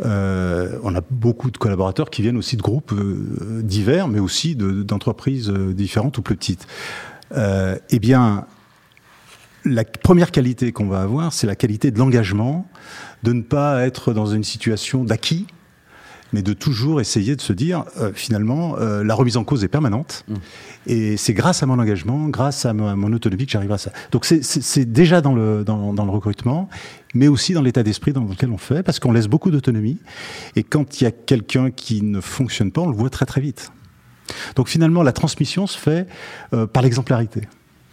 Euh, 0.00 0.78
on 0.82 0.94
a 0.94 1.00
beaucoup 1.10 1.50
de 1.50 1.58
collaborateurs 1.58 2.10
qui 2.10 2.22
viennent 2.22 2.36
aussi 2.36 2.56
de 2.56 2.62
groupes 2.62 2.92
euh, 2.92 3.62
divers, 3.62 4.08
mais 4.08 4.18
aussi 4.18 4.56
d'entreprises 4.56 5.46
de, 5.46 5.72
différentes 5.72 6.18
ou 6.18 6.22
plus 6.22 6.36
petites. 6.36 6.66
eh 7.36 7.98
bien, 7.98 8.46
la 9.64 9.84
première 9.84 10.30
qualité 10.30 10.72
qu'on 10.72 10.88
va 10.88 11.02
avoir, 11.02 11.32
c'est 11.32 11.46
la 11.46 11.56
qualité 11.56 11.90
de 11.90 11.98
l'engagement, 11.98 12.68
de 13.22 13.32
ne 13.32 13.42
pas 13.42 13.84
être 13.86 14.12
dans 14.12 14.26
une 14.26 14.44
situation 14.44 15.04
d'acquis, 15.04 15.46
mais 16.32 16.42
de 16.42 16.52
toujours 16.52 17.00
essayer 17.00 17.36
de 17.36 17.40
se 17.40 17.52
dire, 17.52 17.84
euh, 18.00 18.12
finalement, 18.14 18.76
euh, 18.78 19.04
la 19.04 19.14
remise 19.14 19.36
en 19.36 19.44
cause 19.44 19.64
est 19.64 19.68
permanente, 19.68 20.24
mmh. 20.28 20.34
et 20.86 21.16
c'est 21.16 21.34
grâce 21.34 21.62
à 21.62 21.66
mon 21.66 21.78
engagement, 21.78 22.28
grâce 22.28 22.64
à 22.66 22.72
mon, 22.72 22.96
mon 22.96 23.12
autonomie 23.12 23.46
que 23.46 23.52
j'arrive 23.52 23.72
à 23.72 23.78
ça. 23.78 23.92
Donc 24.10 24.24
c'est 24.24 24.92
déjà 24.92 25.20
dans 25.20 25.34
le, 25.34 25.64
dans, 25.64 25.92
dans 25.92 26.04
le 26.04 26.10
recrutement, 26.10 26.68
mais 27.14 27.28
aussi 27.28 27.52
dans 27.52 27.62
l'état 27.62 27.82
d'esprit 27.82 28.12
dans 28.12 28.24
lequel 28.24 28.50
on 28.50 28.58
fait, 28.58 28.82
parce 28.82 28.98
qu'on 28.98 29.12
laisse 29.12 29.28
beaucoup 29.28 29.50
d'autonomie, 29.50 29.98
et 30.56 30.62
quand 30.62 31.00
il 31.00 31.04
y 31.04 31.06
a 31.06 31.10
quelqu'un 31.10 31.70
qui 31.70 32.02
ne 32.02 32.20
fonctionne 32.20 32.72
pas, 32.72 32.80
on 32.80 32.88
le 32.88 32.96
voit 32.96 33.10
très 33.10 33.26
très 33.26 33.40
vite. 33.40 33.72
Donc 34.56 34.68
finalement, 34.68 35.02
la 35.02 35.12
transmission 35.12 35.66
se 35.66 35.78
fait 35.78 36.06
euh, 36.54 36.66
par 36.66 36.82
l'exemplarité. 36.82 37.42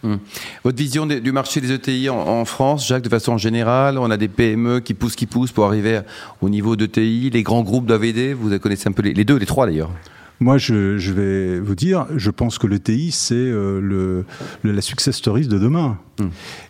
Hum. 0.02 0.18
Votre 0.64 0.78
vision 0.78 1.06
du 1.06 1.32
marché 1.32 1.60
des 1.60 1.72
ETI 1.72 2.08
en, 2.08 2.16
en, 2.16 2.44
France, 2.44 2.86
Jacques, 2.86 3.02
de 3.02 3.08
façon 3.08 3.36
générale, 3.36 3.98
on 3.98 4.10
a 4.10 4.16
des 4.16 4.28
PME 4.28 4.80
qui 4.80 4.94
poussent, 4.94 5.16
qui 5.16 5.26
poussent 5.26 5.52
pour 5.52 5.66
arriver 5.66 6.00
au 6.40 6.48
niveau 6.48 6.76
d'ETI. 6.76 7.30
Les 7.30 7.42
grands 7.42 7.62
groupes 7.62 7.86
doivent 7.86 8.04
aider. 8.04 8.32
Vous 8.32 8.58
connaissez 8.58 8.88
un 8.88 8.92
peu 8.92 9.02
les, 9.02 9.12
les 9.12 9.24
deux, 9.24 9.36
les 9.36 9.46
trois 9.46 9.66
d'ailleurs. 9.66 9.90
Moi, 10.42 10.56
je, 10.56 10.96
je, 10.96 11.12
vais 11.12 11.60
vous 11.60 11.74
dire, 11.74 12.06
je 12.16 12.30
pense 12.30 12.58
que 12.58 12.66
l'ETI, 12.66 13.10
c'est 13.10 13.34
euh, 13.34 13.78
le, 13.78 14.24
le, 14.62 14.72
la 14.72 14.80
success 14.80 15.14
story 15.14 15.46
de 15.46 15.58
demain. 15.58 15.98
Mmh. 16.18 16.26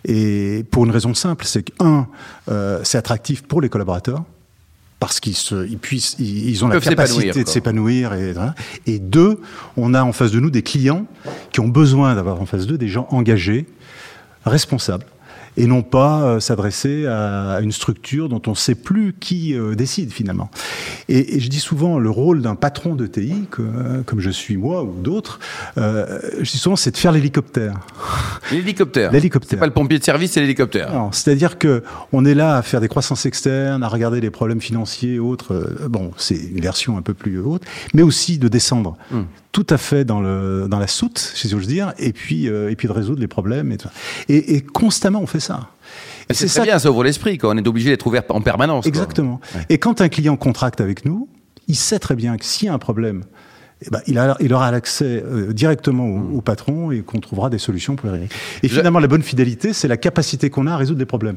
Et 0.06 0.64
pour 0.72 0.84
une 0.84 0.90
raison 0.90 1.14
simple, 1.14 1.44
c'est 1.44 1.62
que, 1.62 1.72
un, 1.78 2.08
euh, 2.48 2.80
c'est 2.82 2.98
attractif 2.98 3.44
pour 3.44 3.60
les 3.60 3.68
collaborateurs 3.68 4.24
parce 5.00 5.18
qu'ils 5.18 5.34
se, 5.34 5.66
ils 5.66 5.78
puissent, 5.78 6.14
ils, 6.18 6.50
ils 6.50 6.64
ont 6.64 6.68
ils 6.68 6.74
la 6.74 6.80
capacité 6.80 7.42
de 7.42 7.48
s'épanouir 7.48 8.12
et, 8.12 8.34
et 8.86 8.98
deux, 8.98 9.40
on 9.76 9.94
a 9.94 10.02
en 10.02 10.12
face 10.12 10.30
de 10.30 10.38
nous 10.38 10.50
des 10.50 10.62
clients 10.62 11.06
qui 11.52 11.60
ont 11.60 11.68
besoin 11.68 12.14
d'avoir 12.14 12.40
en 12.40 12.46
face 12.46 12.66
d'eux 12.66 12.78
des 12.78 12.88
gens 12.88 13.08
engagés, 13.10 13.66
responsables 14.44 15.06
et 15.56 15.66
non 15.66 15.82
pas 15.82 16.22
euh, 16.22 16.40
s'adresser 16.40 17.06
à, 17.06 17.60
une 17.62 17.72
structure 17.72 18.28
dont 18.28 18.42
on 18.46 18.50
ne 18.50 18.56
sait 18.56 18.74
plus 18.74 19.14
qui 19.18 19.54
euh, 19.54 19.74
décide 19.74 20.12
finalement. 20.12 20.50
Et, 21.08 21.36
et, 21.36 21.40
je 21.40 21.48
dis 21.48 21.60
souvent 21.60 21.98
le 21.98 22.10
rôle 22.10 22.42
d'un 22.42 22.54
patron 22.54 22.94
de 22.94 23.06
TI, 23.06 23.46
que, 23.50 23.62
euh, 23.62 24.02
comme 24.04 24.20
je 24.20 24.30
suis 24.30 24.56
moi 24.56 24.82
ou 24.84 25.00
d'autres, 25.00 25.40
euh, 25.78 26.20
je 26.40 26.50
dis 26.50 26.58
souvent 26.58 26.76
c'est 26.76 26.92
de 26.92 26.96
faire 26.96 27.12
l'hélicoptère. 27.12 27.74
L'hélicoptère. 28.52 29.12
L'hélicoptère. 29.12 29.50
C'est 29.50 29.56
pas 29.56 29.66
le 29.66 29.72
pompier 29.72 29.98
de 29.98 30.04
service, 30.04 30.32
c'est 30.32 30.40
l'hélicoptère. 30.40 30.92
Non, 30.92 31.12
c'est-à-dire 31.12 31.58
que 31.58 31.82
on 32.12 32.24
est 32.24 32.34
là 32.34 32.56
à 32.56 32.62
faire 32.62 32.80
des 32.80 32.88
croissances 32.88 33.26
externes, 33.26 33.82
à 33.82 33.88
regarder 33.88 34.20
les 34.20 34.30
problèmes 34.30 34.60
financiers 34.60 35.14
et 35.14 35.18
autres. 35.18 35.74
Bon, 35.88 36.12
c'est 36.16 36.36
une 36.36 36.60
version 36.60 36.96
un 36.96 37.02
peu 37.02 37.14
plus 37.14 37.38
haute, 37.38 37.62
mais 37.94 38.02
aussi 38.02 38.38
de 38.38 38.48
descendre. 38.48 38.96
Hum 39.12 39.26
tout 39.52 39.66
à 39.68 39.78
fait 39.78 40.04
dans, 40.04 40.20
le, 40.20 40.66
dans 40.68 40.78
la 40.78 40.86
soute, 40.86 41.18
si 41.18 41.48
j'ose 41.48 41.66
dire, 41.66 41.92
et 41.98 42.12
puis, 42.12 42.48
euh, 42.48 42.70
et 42.70 42.76
puis 42.76 42.86
de 42.86 42.92
résoudre 42.92 43.20
les 43.20 43.26
problèmes. 43.26 43.72
Et, 43.72 43.76
et, 44.34 44.56
et 44.56 44.60
constamment, 44.60 45.20
on 45.20 45.26
fait 45.26 45.39
ça. 45.40 45.68
Et 46.28 46.34
c'est 46.34 46.48
ça 46.48 46.62
bien, 46.62 46.78
ça 46.78 46.90
ouvre 46.90 47.04
l'esprit, 47.04 47.38
On 47.42 47.56
est 47.56 47.66
obligé 47.66 47.90
d'être 47.90 48.06
ouvert 48.06 48.22
en 48.28 48.40
permanence. 48.40 48.86
Exactement. 48.86 49.40
Et 49.68 49.78
quand 49.78 50.00
un 50.00 50.08
client 50.08 50.36
contracte 50.36 50.80
avec 50.80 51.04
nous, 51.04 51.28
il 51.68 51.76
sait 51.76 51.98
très 51.98 52.14
bien 52.14 52.36
que 52.36 52.44
s'il 52.44 52.66
y 52.66 52.68
a 52.68 52.74
un 52.74 52.78
problème, 52.78 53.24
eh 53.82 53.90
ben, 53.90 54.00
il, 54.06 54.18
a, 54.18 54.36
il 54.40 54.52
aura 54.52 54.70
l'accès 54.70 55.24
euh, 55.24 55.52
directement 55.52 56.06
au, 56.06 56.40
patron 56.40 56.90
et 56.90 57.00
qu'on 57.00 57.18
trouvera 57.18 57.48
des 57.48 57.58
solutions 57.58 57.96
pour 57.96 58.06
y 58.06 58.10
arriver. 58.10 58.28
Et 58.62 58.68
finalement, 58.68 58.98
la 58.98 59.08
bonne 59.08 59.22
fidélité, 59.22 59.72
c'est 59.72 59.88
la 59.88 59.96
capacité 59.96 60.50
qu'on 60.50 60.66
a 60.66 60.74
à 60.74 60.76
résoudre 60.76 60.98
des 60.98 61.06
problèmes. 61.06 61.36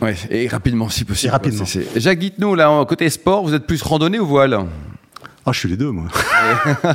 Ouais, 0.00 0.14
et 0.30 0.46
rapidement 0.46 0.88
si 0.88 1.04
possible. 1.04 1.28
Et 1.28 1.30
rapidement. 1.30 1.64
Jacques, 1.96 2.18
dites-nous, 2.18 2.54
là, 2.54 2.84
côté 2.86 3.08
sport, 3.10 3.42
vous 3.42 3.54
êtes 3.54 3.66
plus 3.66 3.82
randonnée 3.82 4.20
ou 4.20 4.26
voile? 4.26 4.66
Ah, 5.50 5.52
je 5.52 5.58
suis 5.58 5.68
les 5.68 5.76
deux, 5.76 5.90
moi. 5.90 6.04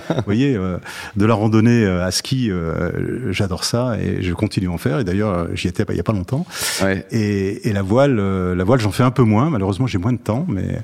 Vous 0.09 0.24
voyez, 0.25 0.55
euh, 0.55 0.77
de 1.17 1.25
la 1.25 1.33
randonnée 1.33 1.83
euh, 1.83 2.05
à 2.05 2.12
ski, 2.12 2.50
euh, 2.50 3.31
j'adore 3.33 3.65
ça 3.65 3.97
et 4.00 4.24
je 4.24 4.33
continue 4.33 4.69
à 4.69 4.71
en 4.71 4.77
faire. 4.77 5.00
Et 5.00 5.03
d'ailleurs, 5.03 5.47
j'y 5.53 5.67
étais 5.67 5.83
il 5.89 5.93
n'y 5.93 6.00
a 6.00 6.03
pas 6.03 6.13
longtemps. 6.13 6.45
Ouais. 6.81 7.05
Et, 7.12 7.67
et, 7.67 7.74
la 7.74 7.81
voile, 7.81 8.15
la 8.15 8.63
voile, 8.63 8.79
j'en 8.79 8.91
fais 8.91 9.03
un 9.03 9.12
peu 9.12 9.24
moins. 9.24 9.50
Malheureusement, 9.50 9.88
j'ai 9.88 9.97
moins 9.97 10.13
de 10.13 10.17
temps, 10.17 10.45
mais 10.47 10.79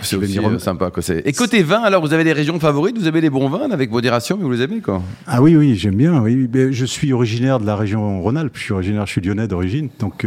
c'est 0.00 0.16
aussi 0.16 0.38
sympa. 0.58 0.90
Quoi. 0.90 1.02
Et 1.24 1.32
côté 1.32 1.62
vin, 1.62 1.82
alors, 1.82 2.04
vous 2.04 2.12
avez 2.12 2.24
des 2.24 2.32
régions 2.32 2.58
favorites? 2.58 2.98
Vous 2.98 3.06
avez 3.06 3.20
des 3.20 3.30
bons 3.30 3.48
vins 3.48 3.70
avec 3.70 3.90
modération, 3.90 4.36
mais 4.36 4.44
vous 4.44 4.50
les 4.50 4.62
aimez, 4.62 4.80
quoi? 4.80 5.00
Ah 5.26 5.40
oui, 5.40 5.56
oui, 5.56 5.76
j'aime 5.76 5.94
bien. 5.94 6.20
Oui, 6.20 6.48
je 6.52 6.84
suis 6.84 7.12
originaire 7.12 7.60
de 7.60 7.66
la 7.66 7.76
région 7.76 8.20
Rhône-Alpes. 8.20 8.56
Je 8.56 8.62
suis 8.62 8.72
originaire, 8.72 9.06
je 9.06 9.12
suis 9.12 9.20
lyonnais 9.20 9.46
d'origine, 9.46 9.88
donc 10.00 10.26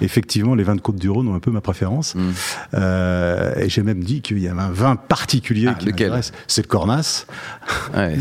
effectivement, 0.00 0.54
les 0.54 0.64
vins 0.64 0.76
de 0.76 0.80
Côte-du-Rhône 0.80 1.28
ont 1.28 1.34
un 1.34 1.40
peu 1.40 1.50
ma 1.50 1.60
préférence. 1.60 2.14
Hmm. 2.14 2.32
et 2.74 3.68
j'ai 3.68 3.82
même 3.82 4.02
dit 4.02 4.22
qu'il 4.22 4.38
y 4.38 4.48
avait 4.48 4.60
un 4.60 4.70
vin 4.70 4.96
particulier 4.96 5.68
ah, 5.70 5.74
qui 5.74 5.92
c'est 6.46 6.62
le 6.62 6.68
Cornas. 6.68 7.26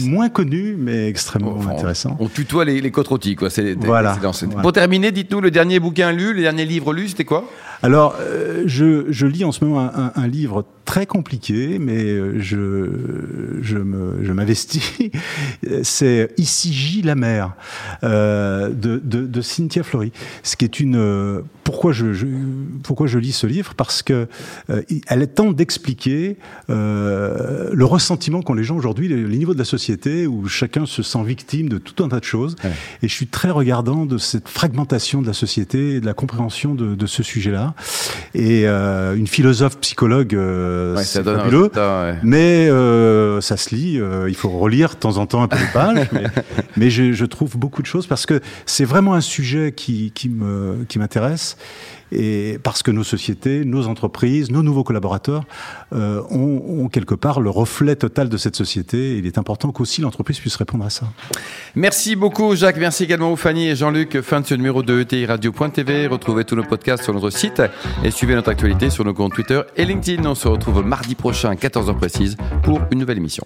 Moins 0.06 0.30
connu, 0.30 0.76
mais 0.78 1.08
extrêmement 1.08 1.62
intéressant. 1.70 2.18
On, 2.20 2.28
tutoie 2.28 2.66
les, 2.66 2.82
les 2.82 2.92
côtes 2.92 3.08
rôties, 3.08 3.36
quoi. 3.36 3.50
C'est, 3.50 3.76
voilà. 3.76 4.18
Pour 4.62 4.74
terminer, 4.74 5.12
dites-nous 5.12 5.42
le 5.42 5.52
dernier 5.52 5.80
bouquin 5.80 6.12
lu, 6.12 6.34
le 6.34 6.42
dernier 6.42 6.66
livre 6.66 6.94
lu, 6.94 7.10
c'était 7.10 7.26
quoi? 7.26 7.46
Alors, 7.84 8.16
euh, 8.20 8.64
je, 8.68 9.06
je, 9.10 9.26
lis 9.26 9.44
en 9.44 9.52
ce 9.52 9.66
moment 9.66 9.80
un, 9.82 10.12
un, 10.16 10.28
livre 10.28 10.66
très 10.86 11.08
compliqué, 11.08 11.80
mais 11.80 12.04
euh, 12.04 12.40
je, 12.40 13.60
je, 13.62 13.78
me, 13.78 14.24
je 14.24 14.32
m'investis. 14.34 15.00
C'est 15.84 16.30
Ici 16.38 16.74
gît 16.74 17.02
la 17.02 17.16
mer 17.16 17.54
euh, 18.04 18.70
de, 18.70 19.02
de, 19.04 19.26
de, 19.26 19.42
Cynthia 19.42 19.82
Fleury. 19.82 20.12
Ce 20.44 20.56
qui 20.56 20.66
est 20.66 20.80
une. 20.80 21.44
Pourquoi 21.72 21.94
je, 21.94 22.12
je, 22.12 22.28
pourquoi 22.84 23.08
je 23.08 23.18
lis 23.18 23.32
ce 23.32 23.48
livre 23.48 23.76
Parce 23.76 24.04
que 24.04 24.28
euh, 24.70 24.82
elle 25.08 25.26
tente 25.30 25.56
d'expliquer 25.56 26.36
euh, 26.70 27.70
le 27.72 27.86
ressentiment 27.86 28.42
qu'ont 28.42 28.54
les 28.54 28.66
gens 28.66 28.76
aujourd'hui, 28.76 29.08
les, 29.08 29.24
les, 29.24 29.38
niveaux 29.38 29.54
de 29.54 29.60
la 29.60 29.64
société 29.64 30.28
où 30.28 30.50
chacun 30.50 30.86
se 30.86 31.02
sent 31.02 31.24
victime 31.24 31.70
de 31.70 31.78
tout 31.78 32.04
un 32.04 32.10
tas 32.10 32.20
de 32.20 32.26
choses. 32.26 32.58
Et 33.02 33.08
je 33.08 33.14
suis 33.14 33.28
très 33.28 33.52
regardant 33.52 34.06
de 34.06 34.18
cette 34.18 34.50
fragmentation 34.50 35.22
de 35.22 35.28
la 35.28 35.34
société 35.34 35.96
et 35.96 36.02
de 36.02 36.06
la 36.06 36.14
compréhension 36.14 36.76
de, 36.76 36.94
de 36.94 37.06
ce 37.06 37.24
sujet-là. 37.24 37.74
Et 38.34 38.68
euh, 38.68 39.16
une 39.16 39.28
philosophe 39.28 39.78
psychologue, 39.80 40.36
euh, 40.36 40.98
c'est 40.98 41.24
fabuleux. 41.24 41.72
Mais 42.22 42.68
euh, 42.70 43.40
ça 43.40 43.56
se 43.56 43.74
lit. 43.74 44.00
il 44.28 44.36
faut 44.36 44.50
relire 44.50 44.90
de 44.90 44.96
temps 44.96 45.18
en 45.18 45.26
temps 45.26 45.42
un 45.42 45.48
peu 45.48 45.58
les 45.58 45.72
pages. 45.74 46.10
mais, 46.12 46.26
mais 46.76 46.90
je, 46.90 47.14
je, 47.14 47.26
trouve 47.26 47.58
beaucoup 47.58 47.82
de 47.82 47.88
choses 47.88 48.08
parce 48.08 48.26
que 48.26 48.42
c'est 48.66 48.84
vraiment 48.84 49.14
un 49.14 49.22
sujet 49.22 49.72
qui, 49.72 50.12
qui 50.12 50.28
me 50.28 50.86
qui 50.90 51.00
m'intéresse 51.00 51.58
et 52.12 52.60
parce 52.62 52.84
que 52.84 52.92
nos 52.92 53.04
sociétés, 53.04 53.64
nos 53.66 53.88
entreprises, 53.88 54.52
nos 54.52 54.64
nouveaux 54.64 54.84
collaborateurs 54.84 55.44
euh, 55.94 56.22
ont, 56.30 56.84
ont, 56.84 56.90
quelque 56.90 57.16
part 57.16 57.40
le 57.40 57.50
reflet 57.50 57.96
total 57.96 58.30
de 58.30 58.38
cette 58.38 58.56
société. 58.56 59.18
Il 59.18 59.26
est 59.26 59.38
important 59.38 59.72
qu'aussi 59.72 60.02
l'entreprise 60.02 60.40
puisse 60.40 60.56
répondre 60.56 60.86
à 60.86 60.90
ça. 60.90 61.06
Merci 61.76 62.16
beaucoup 62.16 62.56
Jacques, 62.56 62.78
merci 62.78 63.04
également 63.04 63.32
aux 63.32 63.38
Fanny 63.38 63.70
et 63.70 63.76
Jean-Luc. 63.76 64.22
Fin 64.22 64.42
de 64.42 64.46
ce 64.46 64.56
numéro 64.56 64.84
de 64.84 65.00
ETI 65.00 65.26
Radio.tv. 65.26 66.08
Retrouvez 66.08 66.44
tous 66.44 66.56
nos 66.56 66.64
podcasts 66.64 67.04
sur 67.04 67.14
notre 67.14 67.30
site 67.30 67.62
et 68.04 68.12
suivez 68.12 68.36
notre 68.36 68.50
actualité 68.50 68.90
sur 68.90 69.06
nos 69.06 69.14
comptes 69.14 69.34
Twitter 69.34 69.62
et 69.78 69.86
LinkedIn. 69.86 70.26
On 70.26 70.36
se 70.36 70.48
retrouve 70.48 70.86
mardi 70.86 71.16
prochain 71.16 71.50
à 71.50 71.56
14h 71.56 71.96
précise 71.96 72.36
pour 72.64 72.82
une 72.92 73.00
nouvelle 73.00 73.18
émission. 73.18 73.46